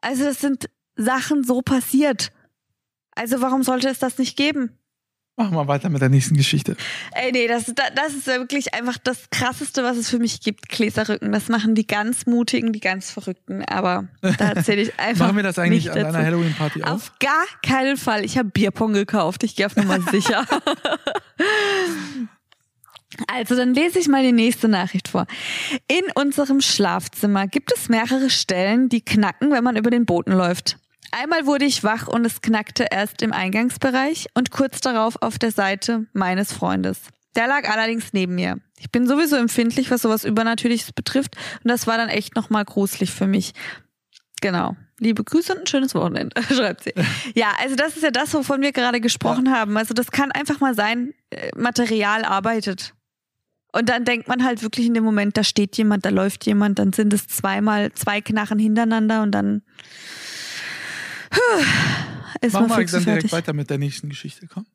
Also 0.00 0.24
das 0.24 0.40
sind 0.40 0.68
Sachen 0.96 1.42
so 1.44 1.62
passiert. 1.62 2.32
Also 3.14 3.40
warum 3.40 3.62
sollte 3.62 3.88
es 3.88 3.98
das 3.98 4.18
nicht 4.18 4.36
geben? 4.36 4.78
Machen 5.38 5.52
wir 5.54 5.68
weiter 5.68 5.90
mit 5.90 6.00
der 6.00 6.08
nächsten 6.08 6.34
Geschichte. 6.34 6.76
Ey, 7.12 7.30
nee, 7.30 7.46
das, 7.46 7.66
da- 7.66 7.90
das 7.94 8.14
ist 8.14 8.26
ja 8.26 8.38
wirklich 8.38 8.72
einfach 8.72 8.96
das 8.96 9.28
Krasseste, 9.30 9.84
was 9.84 9.98
es 9.98 10.08
für 10.08 10.18
mich 10.18 10.40
gibt, 10.40 10.70
Gläserrücken. 10.70 11.30
Das 11.30 11.48
machen 11.50 11.74
die 11.74 11.86
ganz 11.86 12.24
Mutigen, 12.24 12.72
die 12.72 12.80
ganz 12.80 13.10
Verrückten. 13.10 13.62
Aber 13.66 14.08
da 14.22 14.52
erzähle 14.52 14.80
ich 14.80 14.92
einfach 14.98 15.26
Machen 15.26 15.36
wir 15.36 15.42
das 15.42 15.58
eigentlich 15.58 15.90
an 15.90 15.96
deiner 15.96 16.12
dazu. 16.12 16.24
Halloween-Party 16.24 16.84
auch? 16.84 16.92
Auf 16.92 17.12
gar 17.18 17.44
keinen 17.62 17.98
Fall. 17.98 18.24
Ich 18.24 18.38
habe 18.38 18.48
Bierpong 18.48 18.94
gekauft. 18.94 19.42
Ich 19.42 19.56
gehe 19.56 19.66
auf 19.66 19.76
Nummer 19.76 20.00
sicher. 20.10 20.46
Also, 23.32 23.56
dann 23.56 23.74
lese 23.74 23.98
ich 23.98 24.08
mal 24.08 24.22
die 24.22 24.32
nächste 24.32 24.68
Nachricht 24.68 25.08
vor. 25.08 25.26
In 25.88 26.04
unserem 26.14 26.60
Schlafzimmer 26.60 27.46
gibt 27.46 27.72
es 27.74 27.88
mehrere 27.88 28.30
Stellen, 28.30 28.88
die 28.88 29.04
knacken, 29.04 29.50
wenn 29.50 29.64
man 29.64 29.76
über 29.76 29.90
den 29.90 30.06
Boden 30.06 30.32
läuft. 30.32 30.78
Einmal 31.12 31.46
wurde 31.46 31.64
ich 31.64 31.84
wach 31.84 32.08
und 32.08 32.24
es 32.24 32.42
knackte 32.42 32.86
erst 32.90 33.22
im 33.22 33.32
Eingangsbereich 33.32 34.26
und 34.34 34.50
kurz 34.50 34.80
darauf 34.80 35.22
auf 35.22 35.38
der 35.38 35.52
Seite 35.52 36.06
meines 36.12 36.52
Freundes. 36.52 37.00
Der 37.36 37.46
lag 37.46 37.68
allerdings 37.68 38.12
neben 38.12 38.34
mir. 38.34 38.58
Ich 38.78 38.90
bin 38.90 39.06
sowieso 39.06 39.36
empfindlich, 39.36 39.90
was 39.90 40.02
sowas 40.02 40.24
Übernatürliches 40.24 40.92
betrifft 40.92 41.36
und 41.62 41.68
das 41.70 41.86
war 41.86 41.96
dann 41.96 42.08
echt 42.08 42.34
nochmal 42.34 42.64
gruselig 42.64 43.10
für 43.12 43.26
mich. 43.26 43.52
Genau. 44.40 44.76
Liebe 44.98 45.24
Grüße 45.24 45.54
und 45.54 45.60
ein 45.60 45.66
schönes 45.66 45.94
Wochenende, 45.94 46.42
schreibt 46.52 46.84
sie. 46.84 46.94
Ja, 47.34 47.52
also 47.62 47.76
das 47.76 47.96
ist 47.96 48.02
ja 48.02 48.10
das, 48.10 48.32
wovon 48.32 48.62
wir 48.62 48.72
gerade 48.72 49.00
gesprochen 49.00 49.52
haben. 49.52 49.76
Also 49.76 49.92
das 49.92 50.10
kann 50.10 50.32
einfach 50.32 50.60
mal 50.60 50.74
sein, 50.74 51.12
äh, 51.30 51.50
Material 51.54 52.24
arbeitet. 52.24 52.94
Und 53.72 53.88
dann 53.88 54.04
denkt 54.04 54.28
man 54.28 54.42
halt 54.44 54.62
wirklich 54.62 54.86
in 54.86 54.94
dem 54.94 55.04
Moment, 55.04 55.36
da 55.36 55.44
steht 55.44 55.76
jemand, 55.76 56.04
da 56.06 56.08
läuft 56.10 56.46
jemand, 56.46 56.78
dann 56.78 56.92
sind 56.92 57.12
es 57.12 57.26
zweimal, 57.26 57.92
zwei 57.92 58.20
Knarren 58.20 58.58
hintereinander 58.58 59.22
und 59.22 59.32
dann 59.32 59.62
ist 62.40 62.52
Machen 62.54 62.68
man 62.68 62.78
fix 62.78 62.92
dann 62.92 63.00
und 63.00 63.06
direkt 63.06 63.22
fertig. 63.22 63.32
weiter 63.32 63.52
mit 63.52 63.70
der 63.70 63.78
nächsten 63.78 64.08
Geschichte, 64.08 64.46
komm. 64.46 64.66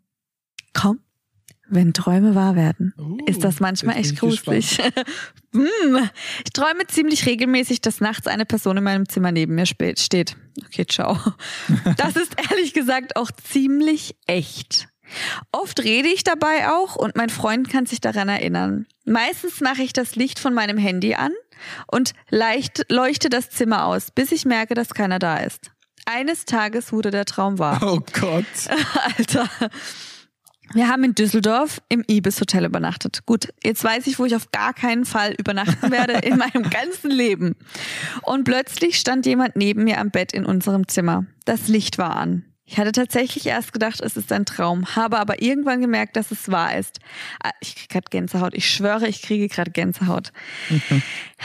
Komm. 0.74 1.00
Wenn 1.68 1.94
Träume 1.94 2.36
wahr 2.36 2.56
werden, 2.58 2.94
Uh, 2.98 3.18
ist 3.28 3.46
das 3.46 3.62
manchmal 3.62 3.98
echt 3.98 4.18
gruselig. 4.20 4.78
Hm. 5.54 6.10
ich 6.46 6.54
träume 6.54 6.88
ziemlich 6.88 7.26
regelmäßig, 7.26 7.82
dass 7.82 8.00
nachts 8.00 8.26
eine 8.26 8.46
Person 8.46 8.78
in 8.78 8.86
meinem 8.86 9.10
Zimmer 9.10 9.34
neben 9.34 9.56
mir 9.56 9.66
steht. 9.66 10.38
Okay, 10.66 10.86
ciao. 10.86 11.18
Das 11.98 12.16
ist 12.16 12.36
ehrlich 12.50 12.74
gesagt 12.74 13.18
auch 13.18 13.32
ziemlich 13.32 14.16
echt. 14.28 14.88
Oft 15.52 15.84
rede 15.84 16.10
ich 16.10 16.24
dabei 16.24 16.70
auch 16.70 16.96
und 16.96 17.16
mein 17.16 17.30
Freund 17.30 17.70
kann 17.70 17.86
sich 17.86 18.02
daran 18.02 18.30
erinnern. 18.30 18.86
Meistens 19.06 19.62
mache 19.62 19.82
ich 19.82 19.94
das 19.94 20.16
Licht 20.16 20.40
von 20.40 20.54
meinem 20.54 20.78
Handy 20.78 21.16
an 21.16 21.32
und 21.88 22.14
leicht 22.30 22.86
leuchte 22.90 23.30
das 23.30 23.50
Zimmer 23.50 23.86
aus, 23.86 24.12
bis 24.12 24.32
ich 24.32 24.46
merke, 24.46 24.74
dass 24.74 24.94
keiner 24.94 25.20
da 25.20 25.38
ist. 25.38 25.72
Eines 26.06 26.46
Tages 26.46 26.92
wurde 26.92 27.12
der 27.12 27.26
Traum 27.26 27.60
wahr. 27.60 27.80
Oh 27.84 28.00
Gott. 28.20 28.46
Alter. 29.18 29.50
Wir 30.74 30.88
haben 30.88 31.04
in 31.04 31.16
Düsseldorf 31.16 31.82
im 31.90 32.04
Ibis 32.08 32.40
Hotel 32.40 32.66
übernachtet. 32.66 33.26
Gut, 33.26 33.50
jetzt 33.64 33.84
weiß 33.84 34.08
ich, 34.08 34.20
wo 34.20 34.26
ich 34.26 34.36
auf 34.36 34.52
gar 34.52 34.74
keinen 34.74 35.06
Fall 35.06 35.36
übernachten 35.38 35.92
werde 35.92 36.14
in 36.26 36.38
meinem 36.38 36.70
ganzen 36.70 37.12
Leben. 37.12 37.56
Und 38.22 38.46
plötzlich 38.46 38.96
stand 38.96 39.26
jemand 39.26 39.56
neben 39.56 39.84
mir 39.84 40.00
am 40.00 40.12
Bett 40.12 40.32
in 40.32 40.46
unserem 40.46 40.88
Zimmer. 40.88 41.26
Das 41.46 41.68
Licht 41.68 41.98
war 41.98 42.16
an. 42.16 42.46
Ich 42.72 42.78
hatte 42.78 42.94
tatsächlich 42.94 43.46
erst 43.48 43.74
gedacht, 43.74 44.00
es 44.00 44.16
ist 44.16 44.32
ein 44.32 44.46
Traum, 44.46 44.96
habe 44.96 45.20
aber 45.20 45.42
irgendwann 45.42 45.82
gemerkt, 45.82 46.16
dass 46.16 46.32
es 46.32 46.50
wahr 46.50 46.78
ist. 46.78 47.00
Ah, 47.44 47.50
Ich 47.60 47.76
kriege 47.76 47.90
gerade 47.90 48.06
Gänsehaut. 48.10 48.54
Ich 48.56 48.70
schwöre, 48.70 49.10
ich 49.10 49.22
kriege 49.22 49.50
gerade 49.50 49.72
Gänsehaut. 49.72 50.32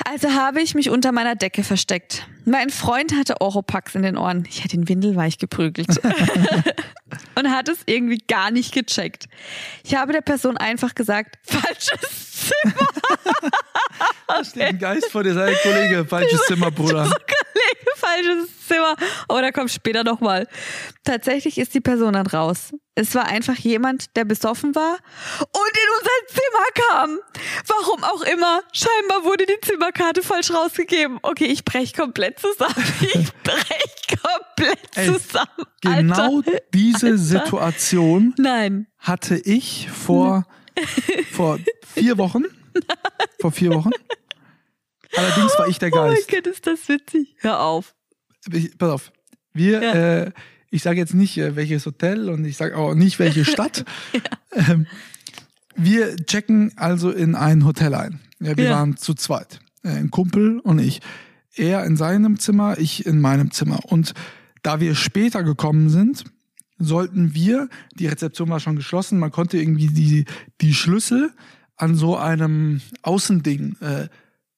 Also 0.05 0.35
habe 0.35 0.61
ich 0.61 0.75
mich 0.75 0.91
unter 0.91 1.11
meiner 1.11 1.37
Decke 1.37 1.65
versteckt. 1.65 2.29
Mein 2.45 2.69
Freund 2.69 3.15
hatte 3.17 3.41
Oropax 3.41 3.95
in 3.95 4.03
den 4.03 4.19
Ohren. 4.19 4.45
Ich 4.47 4.63
hätte 4.63 4.77
ihn 4.77 4.91
windelweich 4.91 5.39
geprügelt. 5.39 5.89
und 7.35 7.51
hat 7.51 7.71
es 7.71 7.79
irgendwie 7.87 8.19
gar 8.29 8.51
nicht 8.51 8.75
gecheckt. 8.75 9.25
Ich 9.85 9.95
habe 9.95 10.13
der 10.13 10.21
Person 10.21 10.59
einfach 10.59 10.95
gesagt, 10.95 11.39
falsches 11.45 12.51
Zimmer. 12.63 12.89
Da 14.29 14.45
steht 14.45 14.63
ein 14.63 14.79
Geist 14.79 15.11
vor 15.11 15.23
dir, 15.25 15.33
sei 15.33 15.55
Kollege, 15.63 16.05
falsches 16.05 16.43
Zimmer, 16.47 16.71
Bruder. 16.71 17.11
Falsches 18.07 18.67
Zimmer. 18.69 18.97
Oh, 19.29 19.39
da 19.41 19.51
kommt 19.51 19.71
später 19.71 20.05
nochmal. 20.05 20.47
Tatsächlich 21.05 21.59
ist 21.59 21.75
die 21.75 21.81
Person 21.81 22.13
dann 22.13 22.27
raus. 22.27 22.73
Es 22.95 23.15
war 23.15 23.27
einfach 23.27 23.57
jemand, 23.57 24.17
der 24.17 24.25
besoffen 24.25 24.75
war 24.75 24.93
und 25.41 25.73
in 25.73 25.89
unser 25.99 26.27
Zimmer 26.29 26.89
kam. 26.89 27.19
Warum 27.67 28.05
auch 28.05 28.23
immer. 28.23 28.61
Scheinbar 28.73 29.25
wurde 29.25 29.45
die 29.47 29.61
Zimmerkarte 29.61 30.23
falsch 30.23 30.51
rausgegeben. 30.53 31.19
Okay, 31.23 31.47
ich 31.47 31.65
brech 31.65 31.95
komplett 31.95 32.39
zusammen. 32.39 32.75
Ich 33.01 33.33
brech 33.43 34.19
komplett 34.23 34.79
Ey, 34.97 35.07
zusammen. 35.13 35.67
Genau 35.83 36.37
Alter. 36.39 36.61
diese 36.73 37.19
Situation 37.19 38.35
Nein. 38.39 38.87
hatte 38.99 39.37
ich 39.37 39.89
vor, 39.91 40.47
vor 41.33 41.59
vier 41.95 42.17
Wochen. 42.19 42.45
Vor 43.41 43.53
vier 43.53 43.75
Wochen. 43.75 43.91
Allerdings 45.17 45.59
war 45.59 45.69
ich 45.69 45.79
der 45.79 45.93
Oh 45.93 45.97
mein 45.97 46.15
Geist. 46.15 46.29
Gott, 46.31 46.47
ist 46.47 46.67
das 46.67 46.89
witzig. 46.89 47.37
Hör 47.41 47.61
auf. 47.61 47.95
Ich, 48.53 48.77
pass 48.79 48.91
auf. 48.91 49.13
Wir, 49.53 49.83
Ja. 49.83 49.93
äh, 50.25 50.33
ich 50.71 50.83
sage 50.83 50.99
jetzt 50.99 51.15
nicht, 51.15 51.39
äh, 51.39 51.57
welches 51.57 51.87
Hotel 51.87 52.29
und 52.29 52.45
ich 52.45 52.57
sage 52.57 52.77
auch 52.77 52.95
nicht, 52.95 53.19
welche 53.19 53.45
Stadt. 53.45 53.85
ähm, 54.53 54.87
wir 55.75 56.17
checken 56.17 56.73
also 56.77 57.11
in 57.11 57.35
ein 57.35 57.65
Hotel 57.65 57.95
ein. 57.95 58.21
Ja, 58.41 58.57
wir 58.57 58.65
Ja. 58.65 58.71
waren 58.73 58.97
zu 58.97 59.15
zweit. 59.15 59.61
Äh, 59.83 59.91
ein 59.91 60.11
Kumpel 60.11 60.59
und 60.61 60.79
ich. 60.79 61.01
Er 61.55 61.85
in 61.85 61.97
seinem 61.97 62.39
Zimmer, 62.39 62.79
ich 62.79 63.07
in 63.07 63.21
meinem 63.21 63.51
Zimmer. 63.51 63.81
Und 63.87 64.13
da 64.63 64.81
wir 64.81 64.95
später 64.95 65.43
gekommen 65.43 65.89
sind, 65.89 66.25
sollten 66.79 67.35
wir, 67.35 67.69
die 67.95 68.07
Rezeption 68.07 68.51
war 68.51 68.61
schon 68.61 68.77
geschlossen, 68.77 69.19
man 69.19 69.31
konnte 69.31 69.57
irgendwie 69.57 69.87
die, 69.87 70.27
die 70.61 70.75
Schlüssel 70.75 71.31
an 71.77 71.95
so 71.95 72.17
einem 72.19 72.83
Außending 73.03 73.77
äh, 73.81 74.09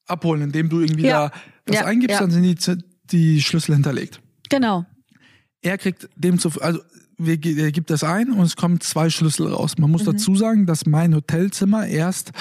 abholen, 0.07 0.43
indem 0.43 0.69
du 0.69 0.81
irgendwie 0.81 1.05
Ja. 1.07 1.29
da 1.29 1.33
was 1.67 1.77
Ja, 1.77 1.85
eingibst, 1.85 2.15
ja. 2.15 2.21
dann 2.21 2.31
sind 2.31 2.43
die, 2.43 2.79
die 3.13 3.41
Schlüssel 3.43 3.75
hinterlegt. 3.75 4.21
Genau. 4.49 4.85
Er 5.63 5.79
kriegt 5.79 6.09
dem 6.17 6.39
zu, 6.39 6.51
also 6.61 6.81
wir, 7.19 7.39
er 7.59 7.73
gibt 7.73 7.91
das 7.91 8.05
ein 8.05 8.31
und 8.31 8.43
es 8.43 8.55
kommen 8.57 8.81
zwei 8.81 9.11
Schlüssel 9.11 9.49
raus. 9.49 9.77
Man 9.79 9.89
Mhm. 9.91 9.93
muss 9.93 10.05
dazu 10.05 10.37
sagen, 10.37 10.67
dass 10.67 10.87
mein 10.87 11.15
Hotelzimmer 11.15 11.87
erst 11.87 12.33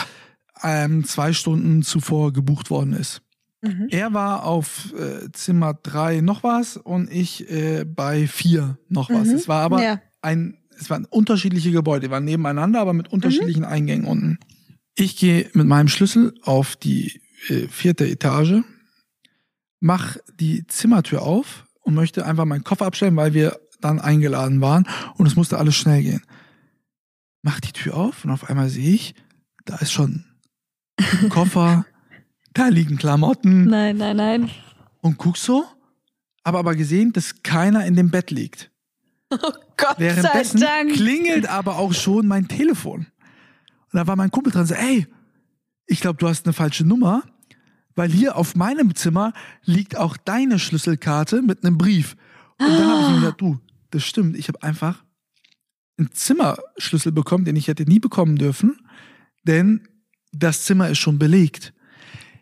ähm, 0.63 1.03
zwei 1.03 1.34
Stunden 1.34 1.82
zuvor 1.84 2.34
gebucht 2.34 2.69
worden 2.69 2.93
ist. 2.93 3.21
Mhm. 3.62 3.88
Er 3.89 4.13
war 4.13 4.43
auf 4.43 4.93
äh, 4.93 5.32
Zimmer 5.32 5.73
drei 5.73 6.21
noch 6.21 6.43
was 6.43 6.77
und 6.77 7.12
ich 7.12 7.49
äh, 7.49 7.86
bei 7.86 8.27
vier 8.27 8.77
noch 8.88 9.10
was. 9.10 9.27
Mhm. 9.30 9.36
Es 9.36 9.47
war 9.47 9.63
aber 9.63 9.84
Ja. 9.84 10.01
ein, 10.21 10.58
es 10.80 10.89
waren 10.91 11.06
unterschiedliche 11.06 11.71
Gebäude, 11.71 12.08
die 12.08 12.12
waren 12.12 12.25
nebeneinander, 12.25 12.80
aber 12.80 12.93
mit 12.93 13.12
unterschiedlichen 13.12 13.62
Mhm. 13.63 13.67
Eingängen 13.67 14.06
unten. 14.06 14.38
Ich 14.95 15.17
gehe 15.17 15.49
mit 15.53 15.65
meinem 15.67 15.88
Schlüssel 15.88 16.34
auf 16.43 16.75
die 16.75 17.19
äh, 17.49 17.67
vierte 17.67 18.08
Etage, 18.08 18.62
mach 19.79 20.17
die 20.39 20.65
Zimmertür 20.67 21.21
auf 21.21 21.65
und 21.81 21.93
möchte 21.93 22.25
einfach 22.25 22.45
meinen 22.45 22.63
Koffer 22.63 22.85
abstellen, 22.85 23.15
weil 23.15 23.33
wir 23.33 23.59
dann 23.79 23.99
eingeladen 23.99 24.61
waren 24.61 24.87
und 25.15 25.25
es 25.27 25.35
musste 25.35 25.57
alles 25.57 25.75
schnell 25.75 26.01
gehen. 26.01 26.21
Mach 27.43 27.59
die 27.59 27.71
Tür 27.71 27.95
auf 27.95 28.25
und 28.25 28.31
auf 28.31 28.49
einmal 28.49 28.69
sehe 28.69 28.93
ich, 28.93 29.15
da 29.65 29.77
ist 29.77 29.91
schon 29.91 30.25
ein 31.21 31.29
Koffer, 31.29 31.85
da 32.53 32.67
liegen 32.69 32.97
Klamotten 32.97 33.65
Nein, 33.65 33.97
nein, 33.97 34.17
nein. 34.17 34.49
und 35.01 35.17
guck 35.17 35.37
so, 35.37 35.65
aber 36.43 36.59
aber 36.59 36.75
gesehen, 36.75 37.13
dass 37.13 37.43
keiner 37.43 37.85
in 37.85 37.95
dem 37.95 38.09
Bett 38.11 38.31
liegt. 38.31 38.71
Oh 39.29 39.51
Gott 39.75 39.99
Währenddessen 39.99 40.57
sei 40.57 40.65
Dank. 40.65 40.93
klingelt 40.93 41.47
aber 41.47 41.77
auch 41.77 41.93
schon 41.93 42.25
mein 42.27 42.47
Telefon. 42.47 43.01
Und 43.01 43.93
da 43.93 44.07
war 44.07 44.15
mein 44.15 44.31
Kumpel 44.31 44.51
dran 44.51 44.61
und 44.63 44.67
so, 44.69 44.73
ey, 44.73 45.05
ich 45.85 45.99
glaube, 45.99 46.17
du 46.17 46.27
hast 46.27 46.45
eine 46.47 46.53
falsche 46.53 46.83
Nummer, 46.83 47.21
weil 47.97 48.10
hier 48.10 48.38
auf 48.38 48.55
meinem 48.55 48.95
Zimmer 48.95 49.33
liegt 49.65 49.97
auch 49.97 50.15
deine 50.17 50.60
Schlüsselkarte 50.60 51.41
mit 51.41 51.63
einem 51.65 51.77
Brief. 51.77 52.15
Und 52.60 52.67
dann 52.69 52.88
habe 52.88 53.01
ich 53.01 53.10
mir 53.10 53.15
gesagt, 53.21 53.41
du, 53.41 53.60
das 53.91 54.03
stimmt, 54.03 54.38
ich 54.38 54.47
habe 54.47 54.62
einfach 54.63 55.03
einen 55.97 56.12
Zimmerschlüssel 56.13 57.12
bekommen, 57.12 57.43
den 57.45 57.55
ich 57.55 57.67
hätte 57.67 57.83
nie 57.83 57.99
bekommen 57.99 58.36
dürfen, 58.38 58.77
denn 59.45 59.88
das 60.31 60.63
Zimmer 60.63 60.89
ist 60.89 60.99
schon 60.99 61.17
belegt. 61.19 61.73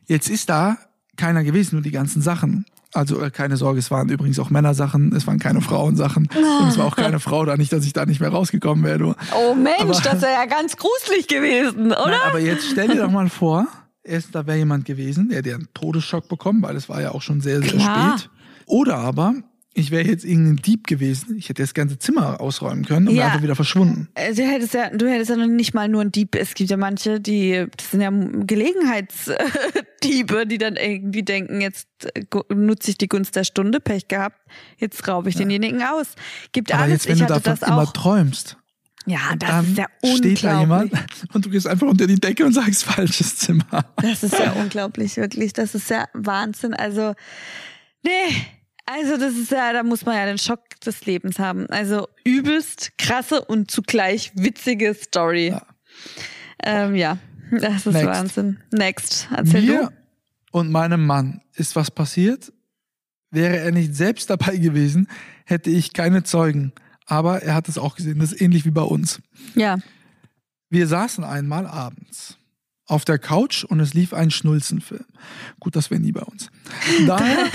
Jetzt 0.05 0.29
ist 0.29 0.49
da 0.49 0.77
keiner 1.15 1.43
gewesen, 1.43 1.75
nur 1.75 1.81
die 1.83 1.91
ganzen 1.91 2.21
Sachen. 2.21 2.65
Also 2.93 3.19
äh, 3.21 3.29
keine 3.31 3.57
Sorge, 3.57 3.79
es 3.79 3.91
waren 3.91 4.09
übrigens 4.09 4.39
auch 4.39 4.49
Männersachen, 4.49 5.13
es 5.15 5.25
waren 5.27 5.39
keine 5.39 5.61
Frauensachen 5.61 6.27
und 6.61 6.67
es 6.67 6.77
war 6.77 6.85
auch 6.85 6.95
keine 6.95 7.19
Frau 7.21 7.45
da, 7.45 7.55
nicht, 7.57 7.71
dass 7.73 7.85
ich 7.85 7.93
da 7.93 8.05
nicht 8.05 8.19
mehr 8.21 8.29
rausgekommen 8.29 8.83
wäre. 8.85 8.97
Du. 8.97 9.15
Oh 9.35 9.53
Mensch, 9.55 9.79
Aber- 9.79 9.91
das 9.93 10.21
wäre 10.21 10.33
ja 10.33 10.45
ganz 10.45 10.75
gruselig 10.77 11.27
gewesen, 11.27 11.87
oder? 11.87 12.07
Nein, 12.07 12.19
aber 12.29 12.39
jetzt 12.39 12.67
stell 12.71 12.87
dir 12.89 13.01
doch 13.03 13.11
mal 13.11 13.29
vor, 13.29 13.67
erst 14.05 14.33
da 14.35 14.45
wäre 14.47 14.57
jemand 14.57 14.85
gewesen, 14.85 15.29
der 15.29 15.41
der 15.41 15.55
einen 15.55 15.67
Todesschock 15.73 16.27
bekommen, 16.29 16.61
weil 16.61 16.75
es 16.75 16.89
war 16.89 17.01
ja 17.01 17.11
auch 17.11 17.21
schon 17.21 17.39
sehr, 17.41 17.61
sehr 17.61 17.71
Klar. 17.71 18.17
spät. 18.19 18.29
Oder 18.65 18.97
aber 18.97 19.33
ich 19.77 19.91
wäre 19.91 20.07
jetzt 20.07 20.23
irgendein 20.23 20.55
Dieb 20.63 20.87
gewesen, 20.87 21.35
ich 21.37 21.49
hätte 21.49 21.61
das 21.61 21.73
ganze 21.73 21.99
Zimmer 21.99 22.39
ausräumen 22.39 22.85
können 22.85 23.09
und 23.09 23.15
Ja. 23.15 23.23
wäre 23.23 23.31
einfach 23.31 23.43
wieder 23.43 23.55
verschwunden. 23.57 24.07
Äh, 24.15 24.33
Du 24.33 24.41
hättest 24.43 24.73
ja, 24.73 24.89
du 24.89 25.05
hättest 25.09 25.31
ja 25.31 25.35
noch 25.35 25.47
nicht 25.47 25.73
mal 25.73 25.89
nur 25.89 25.99
einen 26.01 26.13
Dieb. 26.13 26.33
Es 26.35 26.53
gibt 26.53 26.69
ja 26.69 26.77
manche, 26.77 27.19
die, 27.19 27.65
das 27.75 27.91
sind 27.91 27.99
ja 28.01 28.09
Gelegenheitsdiebe, 28.09 30.45
die 30.47 30.57
dann 30.57 30.75
irgendwie 30.75 31.23
denken, 31.23 31.61
jetzt 31.61 31.87
äh, 32.15 32.23
nutze 32.53 32.91
ich 32.91 32.97
die 32.97 33.07
Gunst 33.07 33.35
der 33.35 33.43
Stunde, 33.43 33.79
Pech 33.79 34.07
gehabt, 34.07 34.39
jetzt 34.77 35.07
raube 35.07 35.29
ich 35.29 35.35
denjenigen 35.35 35.81
aus. 35.83 36.07
Gibt 36.51 36.71
Aber 36.73 36.83
alles. 36.83 36.93
jetzt, 36.93 37.07
wenn 37.07 37.15
ich 37.15 37.21
du 37.21 37.27
davon 37.27 37.43
das 37.43 37.61
immer 37.67 37.83
auch. 37.83 37.93
träumst, 37.93 38.57
Ja, 39.05 39.35
das 39.37 39.49
dann 39.49 39.65
ist 39.65 39.77
ja 39.77 39.87
steht 40.03 40.43
da 40.43 40.59
jemand 40.59 40.91
unglaublich. 40.91 41.23
und 41.33 41.45
du 41.45 41.49
gehst 41.49 41.67
einfach 41.67 41.87
unter 41.87 42.07
die 42.07 42.19
Decke 42.19 42.45
und 42.45 42.53
sagst 42.53 42.83
falsches 42.83 43.37
Zimmer. 43.37 43.85
Das 43.97 44.23
ist 44.23 44.37
ja 44.37 44.51
unglaublich, 44.61 45.17
wirklich. 45.17 45.53
Das 45.53 45.75
ist 45.75 45.89
ja 45.89 46.07
Wahnsinn. 46.13 46.73
Also, 46.73 47.13
nee. 48.03 48.35
Also, 48.87 49.17
das 49.17 49.35
ist 49.35 49.51
ja, 49.51 49.73
da 49.73 49.83
muss 49.83 50.05
man 50.05 50.15
ja 50.15 50.25
den 50.25 50.37
Schock 50.37 50.61
des 50.85 51.05
Lebens 51.05 51.39
haben. 51.39 51.67
Also, 51.69 52.07
übelst 52.23 52.97
krasse 52.97 53.43
und 53.43 53.71
zugleich 53.71 54.31
witzige 54.35 54.93
Story. 54.93 55.49
Ja. 55.49 55.65
Ähm, 56.63 56.95
ja, 56.95 57.17
das 57.51 57.85
ist 57.87 57.93
Next. 57.93 58.05
Wahnsinn. 58.05 58.57
Next. 58.71 59.27
Erzähl 59.35 59.61
Mir 59.61 59.91
und 60.51 60.71
meinem 60.71 61.05
Mann 61.05 61.41
ist 61.55 61.75
was 61.75 61.91
passiert. 61.91 62.53
Wäre 63.29 63.57
er 63.57 63.71
nicht 63.71 63.93
selbst 63.95 64.29
dabei 64.29 64.55
gewesen, 64.55 65.07
hätte 65.45 65.69
ich 65.69 65.93
keine 65.93 66.23
Zeugen. 66.23 66.71
Aber 67.05 67.43
er 67.43 67.53
hat 67.53 67.69
es 67.69 67.77
auch 67.77 67.95
gesehen. 67.95 68.19
Das 68.19 68.33
ist 68.33 68.41
ähnlich 68.41 68.65
wie 68.65 68.71
bei 68.71 68.81
uns. 68.81 69.21
Ja. 69.53 69.77
Wir 70.69 70.87
saßen 70.87 71.23
einmal 71.23 71.67
abends 71.67 72.37
auf 72.87 73.05
der 73.05 73.19
Couch 73.19 73.63
und 73.63 73.79
es 73.79 73.93
lief 73.93 74.13
ein 74.13 74.31
Schnulzenfilm. 74.31 75.05
Gut, 75.59 75.75
das 75.75 75.89
wäre 75.91 76.01
nie 76.01 76.11
bei 76.11 76.21
uns. 76.21 76.49
Daher 77.07 77.51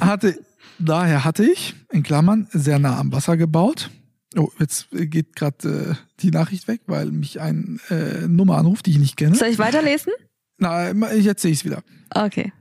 hatte, 0.00 0.38
daher 0.78 1.24
hatte 1.24 1.44
ich, 1.44 1.74
in 1.90 2.02
Klammern, 2.02 2.48
sehr 2.52 2.78
nah 2.78 2.98
am 2.98 3.12
Wasser 3.12 3.36
gebaut. 3.36 3.90
Oh, 4.36 4.48
jetzt 4.60 4.88
geht 4.92 5.34
gerade 5.34 5.90
äh, 5.90 5.94
die 6.20 6.30
Nachricht 6.30 6.68
weg, 6.68 6.82
weil 6.86 7.10
mich 7.10 7.40
ein 7.40 7.80
äh, 7.90 8.28
Nummer 8.28 8.58
anruft, 8.58 8.86
die 8.86 8.92
ich 8.92 8.98
nicht 8.98 9.16
kenne. 9.16 9.34
Soll 9.34 9.48
ich 9.48 9.58
weiterlesen? 9.58 10.12
Na, 10.58 10.92
jetzt 11.14 11.42
sehe 11.42 11.50
ich 11.50 11.58
es 11.58 11.64
wieder. 11.64 11.82
Okay. 12.14 12.52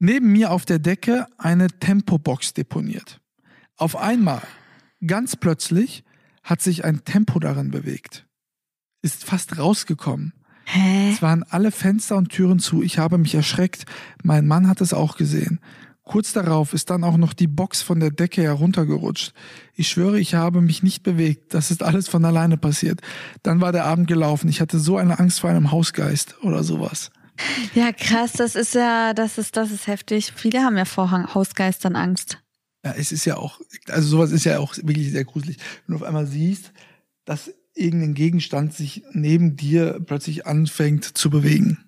Neben 0.00 0.32
mir 0.32 0.50
auf 0.50 0.66
der 0.66 0.78
Decke 0.78 1.26
eine 1.38 1.68
Tempobox 1.68 2.52
deponiert. 2.52 3.20
Auf 3.76 3.96
einmal, 3.96 4.42
ganz 5.06 5.36
plötzlich, 5.36 6.04
hat 6.42 6.62
sich 6.62 6.84
ein 6.84 7.04
Tempo 7.04 7.38
darin 7.38 7.70
bewegt. 7.70 8.26
ist 9.02 9.24
fast 9.24 9.58
rausgekommen. 9.58 10.32
Hä? 10.64 11.10
Es 11.12 11.22
waren 11.22 11.44
alle 11.44 11.70
Fenster 11.70 12.16
und 12.16 12.28
Türen 12.28 12.58
zu. 12.58 12.82
Ich 12.82 12.98
habe 12.98 13.16
mich 13.16 13.34
erschreckt. 13.34 13.86
Mein 14.22 14.46
Mann 14.46 14.68
hat 14.68 14.80
es 14.80 14.92
auch 14.92 15.16
gesehen. 15.16 15.60
Kurz 16.02 16.32
darauf 16.32 16.72
ist 16.72 16.90
dann 16.90 17.04
auch 17.04 17.16
noch 17.18 17.32
die 17.34 17.46
Box 17.46 17.82
von 17.82 18.00
der 18.00 18.10
Decke 18.10 18.42
heruntergerutscht. 18.42 19.34
Ich 19.74 19.88
schwöre, 19.88 20.18
ich 20.18 20.34
habe 20.34 20.62
mich 20.62 20.82
nicht 20.82 21.02
bewegt. 21.02 21.54
Das 21.54 21.70
ist 21.70 21.82
alles 21.82 22.08
von 22.08 22.24
alleine 22.24 22.56
passiert. 22.56 23.00
Dann 23.42 23.60
war 23.60 23.72
der 23.72 23.84
Abend 23.84 24.08
gelaufen. 24.08 24.48
Ich 24.48 24.60
hatte 24.60 24.78
so 24.78 24.96
eine 24.96 25.18
Angst 25.18 25.40
vor 25.40 25.50
einem 25.50 25.70
Hausgeist 25.70 26.42
oder 26.42 26.64
sowas. 26.64 27.10
Ja, 27.74 27.92
krass, 27.92 28.32
das 28.32 28.56
ist 28.56 28.74
ja, 28.74 29.14
das 29.14 29.38
ist, 29.38 29.56
das 29.56 29.70
ist 29.70 29.86
heftig. 29.86 30.32
Viele 30.34 30.60
haben 30.60 30.76
ja 30.76 30.86
vor 30.86 31.10
Hausgeistern 31.34 31.94
Angst. 31.94 32.42
Ja, 32.84 32.94
es 32.96 33.12
ist 33.12 33.24
ja 33.24 33.36
auch, 33.36 33.60
also 33.88 34.08
sowas 34.08 34.30
ist 34.30 34.44
ja 34.44 34.58
auch 34.58 34.76
wirklich 34.76 35.10
sehr 35.10 35.24
gruselig. 35.24 35.58
Wenn 35.86 35.96
du 35.96 36.02
auf 36.02 36.06
einmal 36.06 36.26
siehst, 36.26 36.72
dass 37.24 37.52
irgendein 37.74 38.14
Gegenstand 38.14 38.74
sich 38.74 39.02
neben 39.12 39.56
dir 39.56 40.00
plötzlich 40.04 40.46
anfängt 40.46 41.04
zu 41.04 41.30
bewegen. 41.30 41.84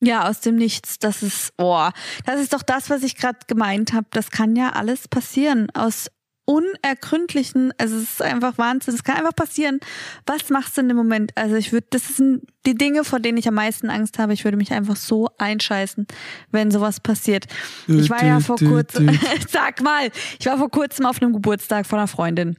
Ja, 0.00 0.28
aus 0.28 0.40
dem 0.40 0.56
Nichts. 0.56 0.98
Das 0.98 1.22
ist, 1.22 1.52
oh, 1.58 1.88
das 2.24 2.40
ist 2.40 2.52
doch 2.52 2.62
das, 2.62 2.90
was 2.90 3.04
ich 3.04 3.16
gerade 3.16 3.38
gemeint 3.46 3.92
habe. 3.92 4.06
Das 4.10 4.30
kann 4.30 4.56
ja 4.56 4.70
alles 4.70 5.06
passieren. 5.06 5.68
Aus 5.74 6.08
unergründlichen, 6.44 7.72
also 7.78 7.96
es 7.96 8.14
ist 8.14 8.22
einfach 8.22 8.58
Wahnsinn, 8.58 8.94
es 8.94 9.04
kann 9.04 9.16
einfach 9.16 9.34
passieren. 9.34 9.80
Was 10.26 10.50
machst 10.50 10.76
du 10.76 10.80
in 10.80 10.88
dem 10.88 10.96
Moment? 10.96 11.32
Also 11.36 11.56
ich 11.56 11.72
würde, 11.72 11.86
das 11.90 12.16
sind 12.16 12.42
die 12.66 12.74
Dinge, 12.74 13.04
vor 13.04 13.20
denen 13.20 13.38
ich 13.38 13.46
am 13.48 13.54
meisten 13.54 13.90
Angst 13.90 14.18
habe. 14.18 14.32
Ich 14.32 14.44
würde 14.44 14.56
mich 14.56 14.72
einfach 14.72 14.96
so 14.96 15.28
einscheißen, 15.38 16.06
wenn 16.50 16.70
sowas 16.70 17.00
passiert. 17.00 17.46
Ich 17.86 18.10
war 18.10 18.24
ja 18.24 18.40
vor 18.40 18.56
kurzem, 18.56 19.18
sag 19.48 19.82
mal, 19.82 20.10
ich 20.38 20.46
war 20.46 20.58
vor 20.58 20.70
kurzem 20.70 21.06
auf 21.06 21.22
einem 21.22 21.32
Geburtstag 21.32 21.86
von 21.86 21.98
einer 21.98 22.08
Freundin. 22.08 22.56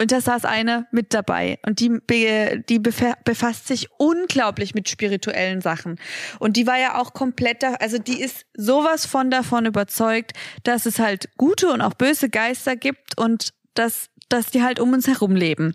Und 0.00 0.12
da 0.12 0.20
saß 0.22 0.46
eine 0.46 0.86
mit 0.92 1.12
dabei 1.12 1.58
und 1.66 1.78
die, 1.80 2.00
die 2.08 2.78
befasst 2.78 3.68
sich 3.68 3.88
unglaublich 3.98 4.74
mit 4.74 4.88
spirituellen 4.88 5.60
Sachen. 5.60 6.00
Und 6.38 6.56
die 6.56 6.66
war 6.66 6.78
ja 6.78 6.98
auch 6.98 7.12
komplett, 7.12 7.62
da, 7.62 7.74
also 7.74 7.98
die 7.98 8.18
ist 8.18 8.46
sowas 8.54 9.04
von 9.04 9.30
davon 9.30 9.66
überzeugt, 9.66 10.32
dass 10.62 10.86
es 10.86 10.98
halt 10.98 11.28
gute 11.36 11.68
und 11.70 11.82
auch 11.82 11.92
böse 11.92 12.30
Geister 12.30 12.76
gibt 12.76 13.18
und 13.18 13.52
dass, 13.74 14.08
dass 14.30 14.46
die 14.46 14.62
halt 14.62 14.80
um 14.80 14.94
uns 14.94 15.06
herum 15.06 15.36
leben. 15.36 15.74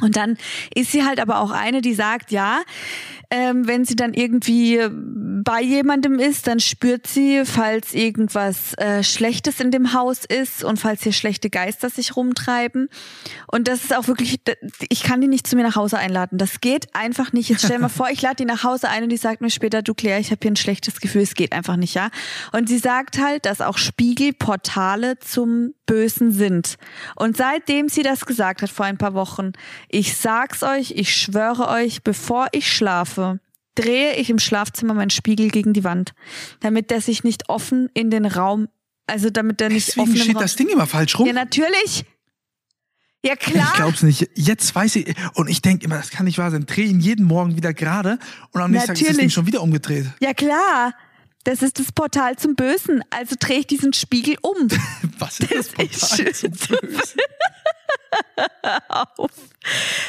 Und 0.00 0.16
dann 0.16 0.38
ist 0.74 0.92
sie 0.92 1.04
halt 1.04 1.20
aber 1.20 1.40
auch 1.40 1.50
eine, 1.50 1.82
die 1.82 1.92
sagt, 1.92 2.30
ja, 2.30 2.62
ähm, 3.32 3.66
wenn 3.66 3.86
sie 3.86 3.96
dann 3.96 4.12
irgendwie 4.12 4.78
bei 5.42 5.62
jemandem 5.62 6.18
ist, 6.18 6.46
dann 6.46 6.60
spürt 6.60 7.06
sie, 7.06 7.46
falls 7.46 7.94
irgendwas 7.94 8.74
äh, 8.74 9.02
Schlechtes 9.02 9.58
in 9.58 9.70
dem 9.70 9.94
Haus 9.94 10.26
ist 10.26 10.62
und 10.62 10.78
falls 10.78 11.02
hier 11.02 11.14
schlechte 11.14 11.48
Geister 11.48 11.88
sich 11.88 12.14
rumtreiben. 12.14 12.90
Und 13.46 13.68
das 13.68 13.84
ist 13.84 13.96
auch 13.96 14.06
wirklich, 14.06 14.42
ich 14.90 15.02
kann 15.02 15.22
die 15.22 15.28
nicht 15.28 15.46
zu 15.46 15.56
mir 15.56 15.62
nach 15.62 15.76
Hause 15.76 15.96
einladen. 15.96 16.36
Das 16.36 16.60
geht 16.60 16.94
einfach 16.94 17.32
nicht. 17.32 17.48
Jetzt 17.48 17.64
stell 17.64 17.78
mal 17.78 17.88
vor, 17.88 18.10
ich 18.10 18.20
lade 18.20 18.36
die 18.36 18.44
nach 18.44 18.64
Hause 18.64 18.90
ein 18.90 19.04
und 19.04 19.08
die 19.08 19.16
sagt 19.16 19.40
mir 19.40 19.48
später, 19.48 19.80
du 19.80 19.94
Claire, 19.94 20.20
ich 20.20 20.30
habe 20.30 20.40
hier 20.42 20.50
ein 20.50 20.56
schlechtes 20.56 21.00
Gefühl, 21.00 21.22
es 21.22 21.34
geht 21.34 21.54
einfach 21.54 21.76
nicht, 21.76 21.94
ja. 21.94 22.10
Und 22.52 22.68
sie 22.68 22.78
sagt 22.78 23.18
halt, 23.18 23.46
dass 23.46 23.62
auch 23.62 23.78
Spiegelportale 23.78 25.18
zum 25.20 25.72
Bösen 25.86 26.32
sind. 26.32 26.76
Und 27.16 27.38
seitdem 27.38 27.88
sie 27.88 28.02
das 28.02 28.26
gesagt 28.26 28.60
hat 28.60 28.70
vor 28.70 28.84
ein 28.84 28.98
paar 28.98 29.14
Wochen, 29.14 29.52
ich 29.88 30.18
sag's 30.18 30.62
euch, 30.62 30.92
ich 30.92 31.16
schwöre 31.16 31.68
euch, 31.68 32.02
bevor 32.02 32.48
ich 32.52 32.70
schlafe, 32.70 33.21
drehe 33.74 34.14
ich 34.16 34.30
im 34.30 34.38
Schlafzimmer 34.38 34.94
meinen 34.94 35.10
Spiegel 35.10 35.50
gegen 35.50 35.72
die 35.72 35.84
Wand, 35.84 36.12
damit 36.60 36.90
der 36.90 37.00
sich 37.00 37.24
nicht 37.24 37.48
offen 37.48 37.88
in 37.94 38.10
den 38.10 38.26
Raum, 38.26 38.68
also 39.06 39.30
damit 39.30 39.60
der 39.60 39.68
nicht 39.70 39.88
Deswegen 39.88 40.10
offen 40.10 40.16
steht 40.16 40.34
Raum 40.36 40.42
das 40.42 40.56
Ding 40.56 40.68
immer 40.68 40.86
falsch 40.86 41.18
rum. 41.18 41.26
Ja, 41.26 41.32
natürlich. 41.32 42.04
Ja, 43.24 43.36
klar. 43.36 43.68
Ich 43.70 43.76
glaub's 43.76 44.02
nicht. 44.02 44.28
Jetzt 44.34 44.74
weiß 44.74 44.96
ich, 44.96 45.14
und 45.34 45.48
ich 45.48 45.62
denke 45.62 45.84
immer, 45.84 45.96
das 45.96 46.10
kann 46.10 46.24
nicht 46.26 46.38
wahr 46.38 46.50
sein. 46.50 46.66
Dreh 46.66 46.84
ihn 46.84 47.00
jeden 47.00 47.24
Morgen 47.24 47.56
wieder 47.56 47.72
gerade 47.72 48.18
und 48.50 48.60
am 48.60 48.72
nächsten 48.72 48.88
Tag 48.88 49.00
ist 49.00 49.10
das 49.10 49.16
Ding 49.16 49.30
schon 49.30 49.46
wieder 49.46 49.62
umgedreht. 49.62 50.06
Ja, 50.20 50.34
klar. 50.34 50.92
Das 51.44 51.62
ist 51.62 51.78
das 51.78 51.92
Portal 51.92 52.36
zum 52.36 52.54
Bösen. 52.54 53.02
Also 53.10 53.34
drehe 53.38 53.60
ich 53.60 53.66
diesen 53.66 53.92
Spiegel 53.92 54.36
um. 54.42 54.68
Was 55.18 55.40
ist 55.40 55.52
das, 55.52 55.72
das 55.72 56.08
Portal 56.10 56.34
zum 56.34 56.50
Bösen? 56.52 57.20
auf. 58.88 59.30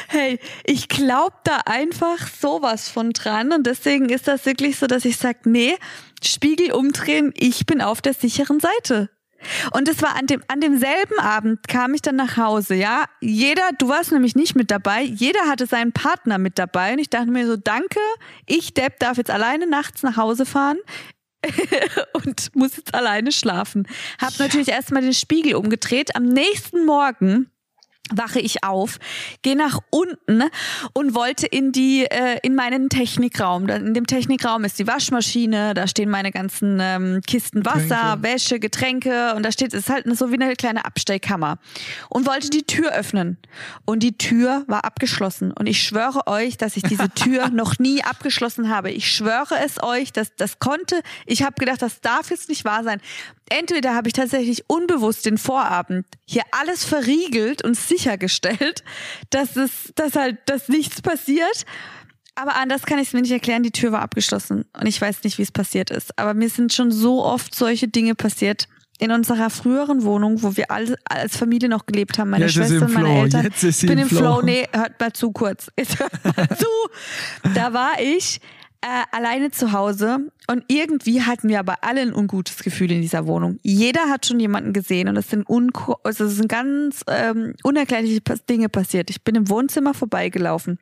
Hey, 0.08 0.38
ich 0.64 0.88
glaube 0.88 1.36
da 1.44 1.58
einfach 1.66 2.28
sowas 2.28 2.88
von 2.88 3.12
dran 3.12 3.52
und 3.52 3.66
deswegen 3.66 4.08
ist 4.08 4.28
das 4.28 4.46
wirklich 4.46 4.78
so, 4.78 4.86
dass 4.86 5.04
ich 5.04 5.16
sage, 5.16 5.40
nee, 5.44 5.76
Spiegel 6.22 6.72
umdrehen, 6.72 7.32
ich 7.36 7.66
bin 7.66 7.80
auf 7.80 8.02
der 8.02 8.14
sicheren 8.14 8.60
Seite. 8.60 9.10
Und 9.72 9.88
es 9.88 10.00
war 10.00 10.16
an 10.16 10.26
dem, 10.26 10.42
an 10.48 10.60
demselben 10.60 11.18
Abend 11.18 11.68
kam 11.68 11.92
ich 11.92 12.00
dann 12.00 12.16
nach 12.16 12.38
Hause, 12.38 12.74
ja. 12.74 13.04
Jeder, 13.20 13.62
du 13.78 13.88
warst 13.88 14.10
nämlich 14.10 14.34
nicht 14.34 14.56
mit 14.56 14.70
dabei, 14.70 15.02
jeder 15.02 15.40
hatte 15.48 15.66
seinen 15.66 15.92
Partner 15.92 16.38
mit 16.38 16.58
dabei 16.58 16.94
und 16.94 16.98
ich 16.98 17.10
dachte 17.10 17.30
mir 17.30 17.46
so, 17.46 17.56
danke, 17.56 18.00
ich 18.46 18.72
Depp 18.72 18.98
darf 19.00 19.18
jetzt 19.18 19.30
alleine 19.30 19.66
nachts 19.66 20.02
nach 20.02 20.16
Hause 20.16 20.46
fahren. 20.46 20.78
und 22.12 22.54
muss 22.54 22.76
jetzt 22.76 22.94
alleine 22.94 23.32
schlafen. 23.32 23.86
Hab 24.20 24.32
ja. 24.34 24.44
natürlich 24.44 24.68
erstmal 24.68 25.02
den 25.02 25.14
Spiegel 25.14 25.54
umgedreht. 25.54 26.16
Am 26.16 26.24
nächsten 26.24 26.86
Morgen 26.86 27.50
wache 28.12 28.38
ich 28.38 28.64
auf, 28.64 28.98
gehe 29.42 29.56
nach 29.56 29.78
unten 29.90 30.42
und 30.92 31.14
wollte 31.14 31.46
in 31.46 31.72
die 31.72 32.04
äh, 32.04 32.38
in 32.42 32.54
meinen 32.54 32.90
Technikraum. 32.90 33.68
In 33.68 33.94
dem 33.94 34.06
Technikraum 34.06 34.64
ist 34.64 34.78
die 34.78 34.86
Waschmaschine, 34.86 35.72
da 35.72 35.86
stehen 35.86 36.10
meine 36.10 36.30
ganzen 36.30 36.78
ähm, 36.80 37.20
Kisten 37.26 37.64
Wasser, 37.64 38.16
Getränke. 38.16 38.22
Wäsche, 38.22 38.60
Getränke 38.60 39.34
und 39.34 39.42
da 39.42 39.52
steht 39.52 39.72
es 39.72 39.88
halt 39.88 40.04
so 40.16 40.30
wie 40.30 40.34
eine 40.34 40.54
kleine 40.54 40.84
Abstellkammer 40.84 41.58
und 42.10 42.26
wollte 42.26 42.50
die 42.50 42.64
Tür 42.64 42.92
öffnen 42.92 43.38
und 43.86 44.02
die 44.02 44.18
Tür 44.18 44.64
war 44.66 44.84
abgeschlossen 44.84 45.52
und 45.52 45.66
ich 45.66 45.82
schwöre 45.82 46.26
euch, 46.26 46.58
dass 46.58 46.76
ich 46.76 46.82
diese 46.82 47.08
Tür 47.08 47.48
noch 47.52 47.78
nie 47.78 48.04
abgeschlossen 48.04 48.68
habe. 48.68 48.90
Ich 48.90 49.10
schwöre 49.10 49.56
es 49.64 49.82
euch, 49.82 50.12
dass 50.12 50.34
das 50.36 50.58
konnte. 50.58 51.00
Ich 51.24 51.42
habe 51.42 51.54
gedacht, 51.54 51.80
das 51.80 52.02
darf 52.02 52.30
jetzt 52.30 52.50
nicht 52.50 52.66
wahr 52.66 52.84
sein 52.84 53.00
entweder 53.50 53.94
habe 53.94 54.08
ich 54.08 54.12
tatsächlich 54.14 54.64
unbewusst 54.68 55.26
den 55.26 55.38
Vorabend 55.38 56.06
hier 56.24 56.42
alles 56.50 56.84
verriegelt 56.84 57.64
und 57.64 57.76
sichergestellt, 57.76 58.84
dass 59.30 59.56
es, 59.56 59.92
dass 59.94 60.16
halt, 60.16 60.38
dass 60.46 60.68
nichts 60.68 61.02
passiert. 61.02 61.64
Aber 62.36 62.56
anders 62.56 62.82
kann 62.82 62.98
ich 62.98 63.08
es 63.08 63.12
mir 63.14 63.22
nicht 63.22 63.30
erklären. 63.30 63.62
Die 63.62 63.70
Tür 63.70 63.92
war 63.92 64.02
abgeschlossen 64.02 64.64
und 64.78 64.86
ich 64.86 65.00
weiß 65.00 65.22
nicht, 65.22 65.38
wie 65.38 65.42
es 65.42 65.52
passiert 65.52 65.90
ist. 65.90 66.18
Aber 66.18 66.34
mir 66.34 66.48
sind 66.48 66.72
schon 66.72 66.90
so 66.90 67.24
oft 67.24 67.54
solche 67.54 67.88
Dinge 67.88 68.14
passiert. 68.14 68.66
In 69.00 69.10
unserer 69.10 69.50
früheren 69.50 70.04
Wohnung, 70.04 70.44
wo 70.44 70.56
wir 70.56 70.70
alle 70.70 70.96
als 71.04 71.36
Familie 71.36 71.68
noch 71.68 71.84
gelebt 71.84 72.16
haben, 72.16 72.30
meine 72.30 72.44
Jetzt 72.44 72.54
Schwester 72.54 72.86
und 72.86 72.92
meine 72.92 73.08
Flow. 73.08 73.22
Eltern. 73.24 73.42
Jetzt 73.44 73.64
ist 73.64 73.82
ich 73.82 73.88
bin 73.88 73.98
im 73.98 74.04
im 74.04 74.08
Flow. 74.08 74.18
Flow. 74.18 74.42
Nee, 74.42 74.68
hört 74.72 75.00
mal 75.00 75.12
zu 75.12 75.32
kurz. 75.32 75.68
Jetzt 75.76 75.98
hört 75.98 76.12
mal 76.24 76.48
zu. 76.56 76.66
Da 77.54 77.72
war 77.72 78.00
ich 78.00 78.40
äh, 78.84 79.16
alleine 79.16 79.50
zu 79.50 79.72
Hause 79.72 80.30
und 80.46 80.62
irgendwie 80.68 81.22
hatten 81.22 81.48
wir 81.48 81.58
aber 81.58 81.78
alle 81.80 82.02
ein 82.02 82.14
ungutes 82.14 82.62
Gefühl 82.62 82.92
in 82.92 83.00
dieser 83.00 83.26
Wohnung. 83.26 83.58
Jeder 83.62 84.10
hat 84.10 84.26
schon 84.26 84.38
jemanden 84.38 84.74
gesehen 84.74 85.08
und 85.08 85.16
es 85.16 85.30
sind, 85.30 85.48
unko 85.48 85.96
also 86.04 86.24
es 86.24 86.36
sind 86.36 86.50
ganz 86.50 87.02
ähm, 87.08 87.54
unerklärliche 87.62 88.20
Dinge 88.20 88.68
passiert. 88.68 89.08
Ich 89.08 89.24
bin 89.24 89.36
im 89.36 89.48
Wohnzimmer 89.48 89.94
vorbeigelaufen. 89.94 90.78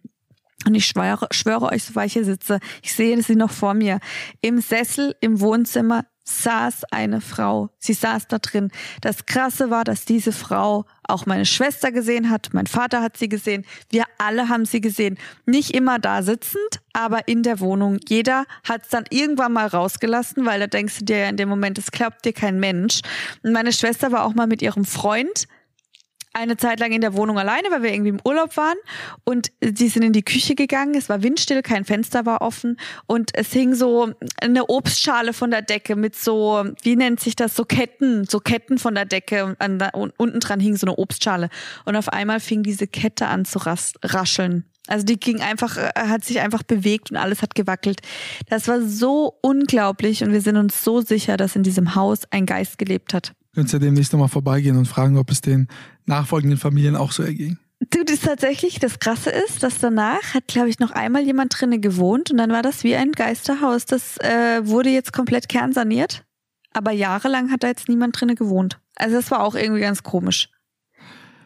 Und 0.67 0.75
ich 0.75 0.87
schwöre, 0.87 1.29
schwöre 1.31 1.73
euch, 1.73 1.85
so 1.85 2.01
ich 2.01 2.13
hier 2.13 2.25
sitze, 2.25 2.59
ich 2.83 2.93
sehe 2.95 3.21
sie 3.23 3.37
noch 3.37 3.51
vor 3.51 3.75
mir. 3.75 3.99
Im 4.41 4.61
Sessel 4.61 5.15
im 5.21 5.41
Wohnzimmer 5.41 6.05
saß 6.25 6.85
eine 6.91 7.21
Frau. 7.21 7.71
Sie 7.79 7.95
saß 7.95 8.29
da 8.29 8.39
drin. 8.39 8.71
Das 9.01 9.27
Krasse 9.27 9.71
war, 9.71 9.85
dass 9.85 10.05
diese 10.05 10.33
Frau 10.33 10.85
auch 11.03 11.27
meine 11.27 11.47
Schwester 11.47 11.91
gesehen 11.91 12.31
hat. 12.31 12.51
Mein 12.53 12.67
Vater 12.67 13.03
hat 13.03 13.17
sie 13.17 13.29
gesehen. 13.29 13.65
Wir 13.91 14.05
alle 14.19 14.49
haben 14.49 14.65
sie 14.65 14.81
gesehen. 14.81 15.19
Nicht 15.47 15.75
immer 15.75 15.99
da 15.99 16.23
sitzend, 16.23 16.81
aber 16.93 17.29
in 17.29 17.43
der 17.43 17.61
Wohnung. 17.61 17.99
Jeder 18.09 18.45
hat 18.69 18.85
es 18.85 18.89
dann 18.89 19.05
irgendwann 19.11 19.53
mal 19.53 19.67
rausgelassen, 19.67 20.47
weil 20.47 20.61
da 20.61 20.67
denkst 20.67 21.01
du 21.01 21.05
dir 21.05 21.19
ja 21.19 21.29
in 21.29 21.37
dem 21.37 21.49
Moment, 21.49 21.79
es 21.79 21.91
glaubt 21.91 22.25
dir 22.25 22.33
kein 22.33 22.61
Mensch. 22.61 23.01
Und 23.43 23.53
meine 23.53 23.73
Schwester 23.73 24.13
war 24.13 24.25
auch 24.25 24.35
mal 24.35 24.47
mit 24.47 24.63
ihrem 24.63 24.85
Freund 24.85 25.47
eine 26.33 26.57
Zeit 26.57 26.81
lang 26.81 26.93
in 26.93 27.01
der 27.01 27.15
Wohnung 27.15 27.39
alleine, 27.39 27.69
weil 27.71 27.83
wir 27.83 27.93
irgendwie 27.93 28.11
im 28.11 28.21
Urlaub 28.25 28.57
waren 28.57 28.77
und 29.25 29.53
sie 29.61 29.89
sind 29.89 30.03
in 30.03 30.13
die 30.13 30.23
Küche 30.23 30.55
gegangen. 30.55 30.95
Es 30.95 31.09
war 31.09 31.23
windstill, 31.23 31.63
kein 31.63 31.85
Fenster 31.85 32.27
war 32.27 32.43
offen 32.43 32.79
und 33.07 33.31
es 33.35 33.53
hing 33.53 33.75
so 33.75 34.13
eine 34.41 34.69
Obstschale 34.69 35.33
von 35.33 35.51
der 35.51 35.63
Decke 35.63 35.97
mit 35.97 36.17
so, 36.17 36.65
wie 36.83 36.97
nennt 36.97 37.21
sich 37.21 37.37
das, 37.37 37.55
so 37.55 37.65
Ketten, 37.65 38.25
so 38.25 38.41
Ketten 38.41 38.79
von 38.79 38.95
der 38.95 39.05
Decke 39.05 39.45
und, 39.45 39.61
an, 39.61 39.81
und 39.93 40.15
unten 40.17 40.41
dran 40.41 40.61
hing 40.61 40.77
so 40.77 40.87
eine 40.87 40.97
Obstschale 40.97 41.49
und 41.85 41.97
auf 41.97 42.09
einmal 42.09 42.41
fing 42.41 42.63
diese 42.63 42.87
Kette 42.87 43.27
an 43.27 43.45
zu 43.45 43.61
rascheln. 44.03 44.65
Also 44.89 45.05
die 45.07 45.19
ging 45.19 45.41
einfach, 45.41 45.77
äh, 45.77 45.91
hat 45.95 46.25
sich 46.25 46.41
einfach 46.41 46.63
bewegt 46.63 47.11
und 47.11 47.17
alles 47.17 47.43
hat 47.43 47.55
gewackelt. 47.55 48.01
Das 48.49 48.67
war 48.69 48.83
so 48.83 49.39
unglaublich 49.41 50.25
und 50.25 50.33
wir 50.33 50.41
sind 50.41 50.57
uns 50.57 50.83
so 50.83 51.01
sicher, 51.01 51.37
dass 51.37 51.55
in 51.55 51.63
diesem 51.63 51.95
Haus 51.95 52.23
ein 52.31 52.47
Geist 52.47 52.79
gelebt 52.79 53.15
hat. 53.15 53.33
Könntest 53.55 53.75
ja 53.75 53.79
demnächst 53.79 54.13
nochmal 54.13 54.29
vorbeigehen 54.29 54.79
und 54.79 54.87
fragen, 54.87 55.19
ob 55.19 55.31
es 55.31 55.43
den 55.43 55.69
nachfolgenden 56.07 56.59
Familien 56.59 56.97
auch 56.97 57.13
so 57.13 57.23
erging. 57.23 57.59
Du, 57.91 58.03
das 58.05 58.21
tatsächlich, 58.21 58.79
das 58.79 58.99
Krasse 58.99 59.31
ist, 59.31 59.63
dass 59.63 59.79
danach 59.79 60.35
hat, 60.35 60.47
glaube 60.47 60.71
ich, 60.71 60.79
noch 60.79 60.93
einmal 60.93 61.23
jemand 61.23 61.61
drinnen 61.61 61.81
gewohnt 61.81 62.31
und 62.31 62.39
dann 62.39 62.51
war 62.51 62.63
das 62.63 62.85
wie 62.85 62.95
ein 62.95 63.13
Geisterhaus. 63.13 63.85
Das 63.85 64.17
äh, 64.19 64.67
wurde 64.67 64.89
jetzt 64.89 65.13
komplett 65.13 65.49
kernsaniert, 65.49 66.25
aber 66.73 66.93
jahrelang 66.93 67.51
hat 67.51 67.63
da 67.63 67.69
jetzt 67.69 67.89
niemand 67.89 68.19
drinnen 68.19 68.37
gewohnt. 68.37 68.79
Also 68.97 69.17
das 69.17 69.31
war 69.31 69.43
auch 69.43 69.55
irgendwie 69.55 69.81
ganz 69.81 70.03
komisch. 70.03 70.49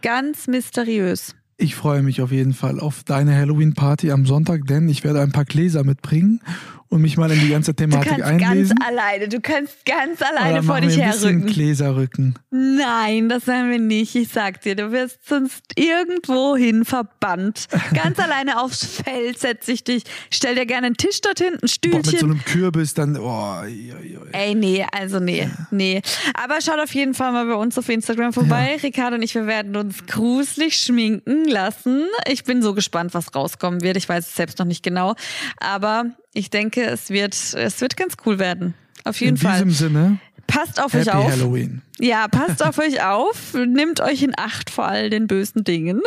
Ganz 0.02 0.46
mysteriös. 0.46 1.34
Ich 1.56 1.74
freue 1.74 2.02
mich 2.02 2.20
auf 2.20 2.30
jeden 2.30 2.52
Fall 2.52 2.78
auf 2.78 3.02
deine 3.02 3.34
Halloween-Party 3.34 4.12
am 4.12 4.26
Sonntag, 4.26 4.66
denn 4.66 4.88
ich 4.90 5.02
werde 5.02 5.22
ein 5.22 5.32
paar 5.32 5.46
Gläser 5.46 5.84
mitbringen 5.84 6.40
und 6.88 7.02
mich 7.02 7.16
mal 7.16 7.30
in 7.30 7.40
die 7.40 7.50
ganze 7.50 7.74
Thematik 7.74 8.16
du 8.16 8.22
kannst 8.22 8.44
einlesen. 8.44 8.76
ganz 8.76 8.88
alleine, 8.88 9.28
du 9.28 9.40
kannst 9.40 9.84
ganz 9.84 10.22
alleine 10.22 10.62
vor 10.62 10.80
dich 10.80 11.00
ein 11.00 11.10
bisschen 11.10 11.40
herrücken. 11.40 11.46
Gläserrücken. 11.46 12.38
Nein, 12.50 13.28
das 13.28 13.46
werden 13.46 13.70
wir 13.70 13.78
nicht. 13.78 14.14
Ich 14.14 14.28
sag 14.28 14.60
dir, 14.60 14.76
du 14.76 14.92
wirst 14.92 15.26
sonst 15.26 15.62
irgendwohin 15.76 16.84
verbannt. 16.84 17.66
Ganz 17.94 18.18
alleine 18.20 18.60
aufs 18.60 18.84
Feld 18.84 19.38
setz 19.38 19.68
ich 19.68 19.84
dich. 19.84 20.04
Stell 20.30 20.54
dir 20.54 20.66
gerne 20.66 20.88
einen 20.88 20.96
Tisch 20.96 21.20
dorthin, 21.20 21.54
ein 21.54 21.58
Boah, 21.60 21.68
Stühlchen. 21.68 22.02
mit 22.12 22.20
so 22.20 22.26
einem 22.26 22.44
Kürbis 22.44 22.94
dann, 22.94 23.16
oh, 23.18 23.60
oi, 23.62 23.92
oi. 23.92 24.28
Ey, 24.32 24.54
nee, 24.54 24.86
also 24.92 25.20
nee, 25.20 25.48
nee. 25.70 26.02
Aber 26.34 26.60
schaut 26.60 26.80
auf 26.80 26.94
jeden 26.94 27.14
Fall 27.14 27.32
mal 27.32 27.46
bei 27.46 27.54
uns 27.54 27.76
auf 27.78 27.88
Instagram 27.88 28.32
vorbei. 28.32 28.78
Ricardo 28.82 29.16
und 29.16 29.22
ich, 29.22 29.34
wir 29.34 29.46
werden 29.46 29.76
uns 29.76 30.06
gruselig 30.06 30.76
schminken 30.76 31.44
lassen. 31.46 32.04
Ich 32.30 32.44
bin 32.44 32.62
so 32.62 32.74
gespannt, 32.74 33.14
was 33.14 33.34
rauskommen 33.34 33.82
wird. 33.82 33.96
Ich 33.96 34.08
weiß 34.08 34.26
es 34.26 34.34
selbst 34.34 34.58
noch 34.58 34.66
nicht 34.66 34.82
genau. 34.82 35.14
Aber 35.58 36.06
ich 36.36 36.50
denke, 36.50 36.84
es 36.84 37.10
wird, 37.10 37.34
es 37.34 37.80
wird 37.80 37.96
ganz 37.96 38.14
cool 38.26 38.38
werden. 38.38 38.74
Auf 39.04 39.20
jeden 39.20 39.36
In 39.36 39.42
Fall. 39.42 39.64
diesem 39.64 39.70
Sinne, 39.70 40.18
Passt 40.46 40.80
auf 40.80 40.92
Happy 40.92 41.08
euch 41.08 41.14
auf. 41.14 41.30
Halloween. 41.30 41.82
Ja, 41.98 42.28
passt 42.28 42.64
auf 42.64 42.78
euch 42.78 43.02
auf, 43.02 43.54
nimmt 43.54 44.00
euch 44.00 44.22
in 44.22 44.32
Acht 44.36 44.70
vor 44.70 44.86
all 44.86 45.10
den 45.10 45.26
bösen 45.26 45.64
Dingen. 45.64 46.00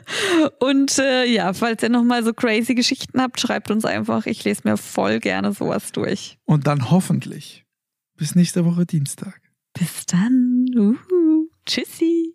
Und 0.60 0.98
äh, 0.98 1.24
ja, 1.24 1.52
falls 1.54 1.82
ihr 1.82 1.88
nochmal 1.88 2.22
so 2.22 2.32
crazy 2.32 2.74
Geschichten 2.74 3.20
habt, 3.20 3.40
schreibt 3.40 3.70
uns 3.70 3.84
einfach. 3.84 4.26
Ich 4.26 4.44
lese 4.44 4.62
mir 4.64 4.76
voll 4.76 5.18
gerne 5.18 5.52
sowas 5.52 5.90
durch. 5.92 6.38
Und 6.44 6.66
dann 6.66 6.90
hoffentlich 6.90 7.64
bis 8.16 8.34
nächste 8.34 8.64
Woche 8.64 8.86
Dienstag. 8.86 9.40
Bis 9.72 10.06
dann. 10.06 10.66
Uhu. 10.76 11.48
Tschüssi. 11.66 12.34